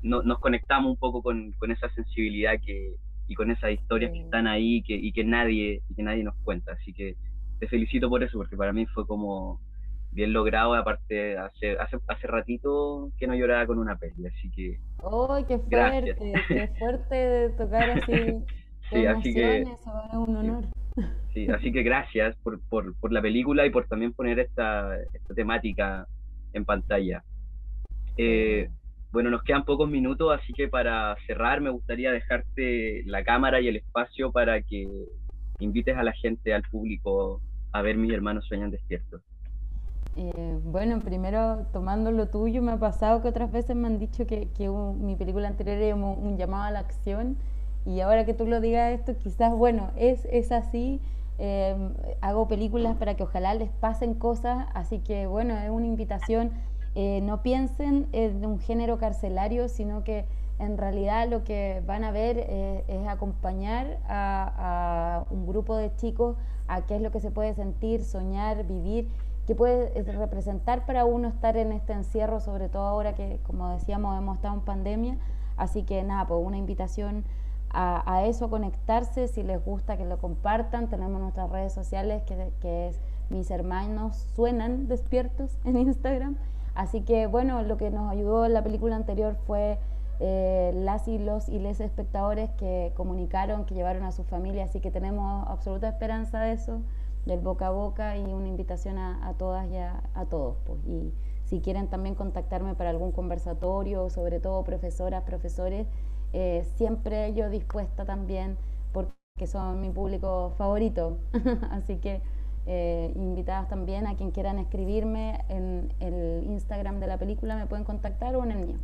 no, 0.03 0.21
nos 0.23 0.39
conectamos 0.39 0.91
un 0.91 0.97
poco 0.97 1.21
con, 1.21 1.51
con, 1.53 1.71
esa 1.71 1.89
sensibilidad 1.89 2.53
que, 2.65 2.93
y 3.27 3.35
con 3.35 3.51
esas 3.51 3.71
historias 3.71 4.11
que 4.11 4.21
están 4.21 4.47
ahí 4.47 4.81
que, 4.83 4.95
y 4.95 5.11
que 5.11 5.23
nadie 5.23 5.81
y 5.89 5.95
que 5.95 6.03
nadie 6.03 6.23
nos 6.23 6.35
cuenta. 6.43 6.73
Así 6.73 6.93
que 6.93 7.15
te 7.59 7.67
felicito 7.67 8.09
por 8.09 8.23
eso, 8.23 8.37
porque 8.37 8.55
para 8.55 8.73
mí 8.73 8.85
fue 8.87 9.05
como 9.05 9.59
bien 10.17 10.33
logrado, 10.33 10.73
aparte 10.73 11.37
hace, 11.37 11.77
hace, 11.77 11.97
hace 12.07 12.25
ratito 12.25 13.11
que 13.19 13.27
no 13.27 13.35
lloraba 13.35 13.67
con 13.67 13.77
una 13.77 13.97
peli, 13.97 14.25
así 14.25 14.49
que... 14.49 14.79
¡Oh, 15.03 15.37
qué 15.47 15.59
fuerte! 15.59 16.33
¡Qué 16.47 16.67
fuerte 16.79 17.49
tocar 17.55 17.91
así! 17.91 18.43
sí, 18.89 19.05
así 19.05 19.31
que... 19.31 19.63
un 20.13 20.35
honor. 20.35 20.63
Sí, 21.35 21.47
así 21.51 21.71
que 21.71 21.83
gracias 21.83 22.35
por, 22.37 22.59
por, 22.67 22.99
por, 22.99 23.13
la 23.13 23.21
película 23.21 23.67
y 23.67 23.69
por 23.69 23.85
también 23.87 24.11
poner 24.11 24.39
esta, 24.39 24.97
esta 25.13 25.35
temática 25.35 26.07
en 26.53 26.65
pantalla. 26.65 27.23
Eh, 28.17 28.69
bueno, 29.11 29.29
nos 29.29 29.43
quedan 29.43 29.65
pocos 29.65 29.87
minutos, 29.87 30.35
así 30.35 30.51
que 30.51 30.67
para 30.67 31.15
cerrar 31.27 31.61
me 31.61 31.69
gustaría 31.69 32.11
dejarte 32.11 33.03
la 33.05 33.23
cámara 33.23 33.61
y 33.61 33.67
el 33.67 33.75
espacio 33.75 34.31
para 34.31 34.63
que 34.63 34.87
invites 35.59 35.95
a 35.95 36.01
la 36.01 36.13
gente, 36.13 36.55
al 36.55 36.63
público, 36.63 37.39
a 37.71 37.83
ver 37.83 37.97
Mis 37.97 38.11
hermanos 38.11 38.47
sueñan 38.47 38.71
despiertos. 38.71 39.21
Eh, 40.17 40.59
bueno, 40.65 40.99
primero 40.99 41.65
tomando 41.71 42.11
lo 42.11 42.27
tuyo, 42.27 42.61
me 42.61 42.73
ha 42.73 42.77
pasado 42.77 43.21
que 43.21 43.27
otras 43.27 43.51
veces 43.51 43.75
me 43.75 43.87
han 43.87 43.99
dicho 43.99 44.25
que, 44.25 44.49
mi 44.99 45.15
película 45.15 45.47
anterior 45.47 45.77
era 45.77 45.95
un, 45.95 46.37
llamado 46.37 46.63
a 46.63 46.71
la 46.71 46.79
acción. 46.79 47.37
Y 47.85 48.01
ahora 48.01 48.25
que 48.25 48.33
tú 48.33 48.45
lo 48.45 48.59
digas 48.59 48.91
esto, 48.91 49.15
quizás, 49.17 49.55
bueno, 49.55 49.91
es, 49.95 50.25
es 50.25 50.51
así. 50.51 50.99
Eh, 51.39 51.75
hago 52.21 52.47
películas 52.47 52.95
para 52.97 53.15
que 53.15 53.23
ojalá 53.23 53.53
les 53.53 53.69
pasen 53.69 54.15
cosas, 54.15 54.67
así 54.73 54.99
que 54.99 55.27
bueno, 55.27 55.57
es 55.57 55.69
una 55.69 55.85
invitación. 55.85 56.51
Eh, 56.95 57.21
no 57.21 57.43
piensen 57.43 58.07
en 58.11 58.43
un 58.43 58.59
género 58.59 58.97
carcelario, 58.97 59.69
sino 59.69 60.03
que 60.03 60.25
en 60.57 60.77
realidad 60.77 61.29
lo 61.29 61.43
que 61.43 61.83
van 61.85 62.03
a 62.03 62.11
ver 62.11 62.37
eh, 62.39 62.83
es 62.87 63.07
acompañar 63.07 63.99
a, 64.09 65.25
un 65.29 65.45
grupo 65.45 65.75
de 65.75 65.95
chicos 65.95 66.35
a 66.67 66.81
qué 66.87 66.95
es 66.95 67.01
lo 67.01 67.11
que 67.11 67.19
se 67.19 67.29
puede 67.29 67.53
sentir, 67.53 68.03
soñar, 68.03 68.65
vivir, 68.65 69.07
qué 69.47 69.55
puede 69.55 69.97
eh, 69.97 70.03
representar 70.03 70.85
para 70.85 71.05
uno 71.05 71.27
estar 71.27 71.57
en 71.57 71.71
este 71.71 71.93
encierro, 71.93 72.39
sobre 72.39 72.69
todo 72.69 72.83
ahora 72.83 73.15
que, 73.15 73.39
como 73.47 73.69
decíamos, 73.69 74.15
hemos 74.17 74.35
estado 74.35 74.53
en 74.53 74.61
pandemia. 74.61 75.17
Así 75.55 75.81
que 75.81 76.03
nada, 76.03 76.27
pues 76.27 76.39
una 76.45 76.57
invitación 76.57 77.23
a, 77.69 78.23
eso, 78.25 78.45
a 78.45 78.49
conectarse, 78.49 79.27
si 79.27 79.43
les 79.43 79.63
gusta 79.63 79.97
que 79.97 80.05
lo 80.05 80.19
compartan. 80.19 80.89
Tenemos 80.89 81.19
nuestras 81.19 81.49
redes 81.49 81.73
sociales 81.73 82.21
que, 82.23 82.51
que 82.61 82.89
es 82.89 82.99
Mis 83.29 83.49
Hermanos 83.49 84.15
Suenan 84.35 84.87
Despiertos 84.87 85.57
en 85.65 85.77
Instagram 85.77 86.37
Así 86.77 87.01
que 87.01 87.25
bueno, 87.25 87.63
lo 87.63 87.75
que 87.77 87.89
nos 87.89 88.11
ayudó 88.11 88.45
en 88.45 88.53
la 88.53 88.63
película 88.63 88.95
anterior 88.95 89.35
fue 89.47 89.79
eh, 90.19 90.71
las 90.75 91.07
y 91.07 91.17
los 91.17 91.49
y 91.49 91.57
les 91.57 91.79
espectadores 91.79 92.51
que 92.51 92.93
comunicaron, 92.95 93.65
que 93.65 93.73
llevaron 93.73 94.03
a 94.03 94.11
su 94.11 94.23
familia, 94.23 94.65
así 94.65 94.79
que 94.79 94.91
tenemos 94.91 95.47
absoluta 95.47 95.89
esperanza 95.89 96.39
de 96.39 96.51
eso, 96.51 96.81
del 97.27 97.39
boca 97.39 97.67
a 97.67 97.71
boca 97.71 98.17
y 98.17 98.23
una 98.23 98.47
invitación 98.47 98.97
a, 98.97 99.33
todas 99.37 99.69
y 99.69 99.77
a, 99.77 100.01
todos. 100.29 100.57
Pues. 100.65 100.79
Y 100.87 101.13
si 101.43 101.61
quieren 101.61 101.87
también 101.87 102.15
contactarme 102.15 102.75
para 102.75 102.89
algún 102.89 103.11
conversatorio, 103.11 104.09
sobre 104.09 104.39
todo 104.39 104.63
profesoras, 104.63 105.23
profesores, 105.23 105.87
eh, 106.33 106.63
siempre 106.75 107.33
yo 107.33 107.49
dispuesta 107.49 108.05
también 108.05 108.57
porque 108.91 109.47
son 109.47 109.81
mi 109.81 109.89
público 109.89 110.53
favorito. 110.57 111.19
así 111.71 111.97
que 111.97 112.21
eh, 112.65 113.13
invitadas 113.15 113.69
también 113.69 114.07
a 114.07 114.15
quien 114.15 114.31
quieran 114.31 114.59
escribirme 114.59 115.39
en 115.47 115.93
el 115.99 116.43
Instagram 116.47 116.99
de 116.99 117.07
la 117.07 117.17
película, 117.17 117.55
me 117.55 117.65
pueden 117.65 117.85
contactar 117.85 118.35
o 118.35 118.43
en 118.43 118.51
el 118.51 118.59
mío. 118.59 118.77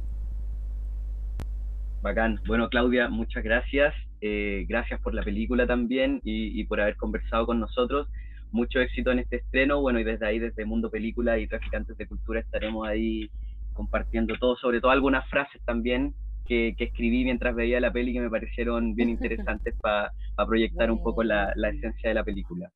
Bacán. 2.01 2.39
Bueno, 2.45 2.69
Claudia, 2.69 3.07
muchas 3.09 3.43
gracias. 3.43 3.93
Eh, 4.19 4.65
gracias 4.69 5.01
por 5.01 5.13
la 5.13 5.21
película 5.21 5.67
también 5.67 6.21
y, 6.23 6.63
por 6.65 6.79
haber 6.79 6.95
conversado 6.95 7.45
con 7.45 7.59
nosotros. 7.59 8.07
Mucho 8.53 8.79
éxito 8.79 9.11
en 9.11 9.19
este 9.19 9.37
estreno. 9.37 9.81
Bueno, 9.81 9.99
y 9.99 10.03
desde 10.03 10.27
ahí, 10.27 10.39
desde 10.39 10.63
Mundo 10.63 10.89
Película 10.89 11.39
y 11.39 11.47
Traficantes 11.47 11.97
de 11.97 12.07
Cultura, 12.07 12.39
estaremos 12.39 12.87
ahí 12.87 13.29
compartiendo 13.73 14.35
todo, 14.39 14.55
sobre 14.55 14.79
todo 14.79 14.91
algunas 14.91 15.27
frases 15.27 15.59
también 15.65 16.13
que, 16.45 16.75
escribí 16.77 17.23
mientras 17.23 17.55
veía 17.55 17.79
la 17.79 17.91
peli 17.91 18.13
que 18.13 18.21
me 18.21 18.29
parecieron 18.29 18.93
bien 18.93 19.09
interesantes 19.17 19.75
para 19.81 20.11
proyectar 20.47 20.91
un 20.91 21.01
poco 21.01 21.23
la, 21.23 21.51
la 21.55 21.69
esencia 21.69 22.09
de 22.09 22.15
la 22.15 22.23
película. 22.23 22.71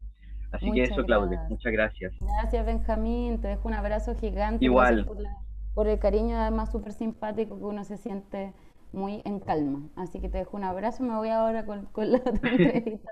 Así 0.52 0.72
que 0.72 0.84
eso, 0.84 1.04
Claudia, 1.04 1.46
muchas 1.50 1.72
gracias. 1.72 2.14
Gracias, 2.20 2.66
Benjamín. 2.66 3.40
Te 3.40 3.50
dejo 3.50 3.68
un 3.68 3.74
abrazo 3.74 4.16
gigante. 4.16 4.66
Igual. 4.66 5.08
Por, 5.76 5.88
el 5.88 6.00
cariño, 6.00 6.38
además, 6.38 6.72
súper 6.72 6.94
simpático 6.94 7.60
que 7.60 7.66
uno 7.66 7.84
se 7.84 7.98
siente 7.98 8.54
muy 8.94 9.22
en 9.26 9.40
calma. 9.40 9.90
Así 9.96 10.20
que 10.20 10.30
te 10.30 10.40
dejo 10.40 10.58
un 10.58 10.64
abrazo. 10.64 11.04
Me 11.04 11.16
voy 11.16 11.30
ahora 11.30 11.66
con, 11.66 11.86
con 11.88 12.12
la 12.12 12.18
otra 12.18 12.32
entrevista, 12.50 13.12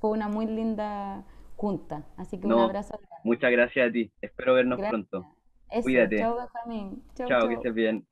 fue 0.00 0.10
una 0.10 0.28
muy 0.28 0.46
linda 0.46 1.24
juntas. 1.56 2.04
Así 2.16 2.38
que 2.38 2.46
no, 2.46 2.56
un 2.58 2.62
abrazo. 2.64 2.98
Grande. 2.98 3.16
Muchas 3.24 3.50
gracias 3.50 3.88
a 3.88 3.92
ti. 3.92 4.12
Espero 4.20 4.54
vernos 4.54 4.78
gracias. 4.78 5.06
pronto. 5.08 5.36
Eso. 5.70 5.82
Cuídate. 5.82 6.18
Chao, 6.18 6.36
Benjamín. 6.36 7.02
Chao, 7.14 7.28
chao, 7.28 7.40
chao. 7.40 7.48
que 7.48 7.54
estés 7.54 7.74
bien. 7.74 8.06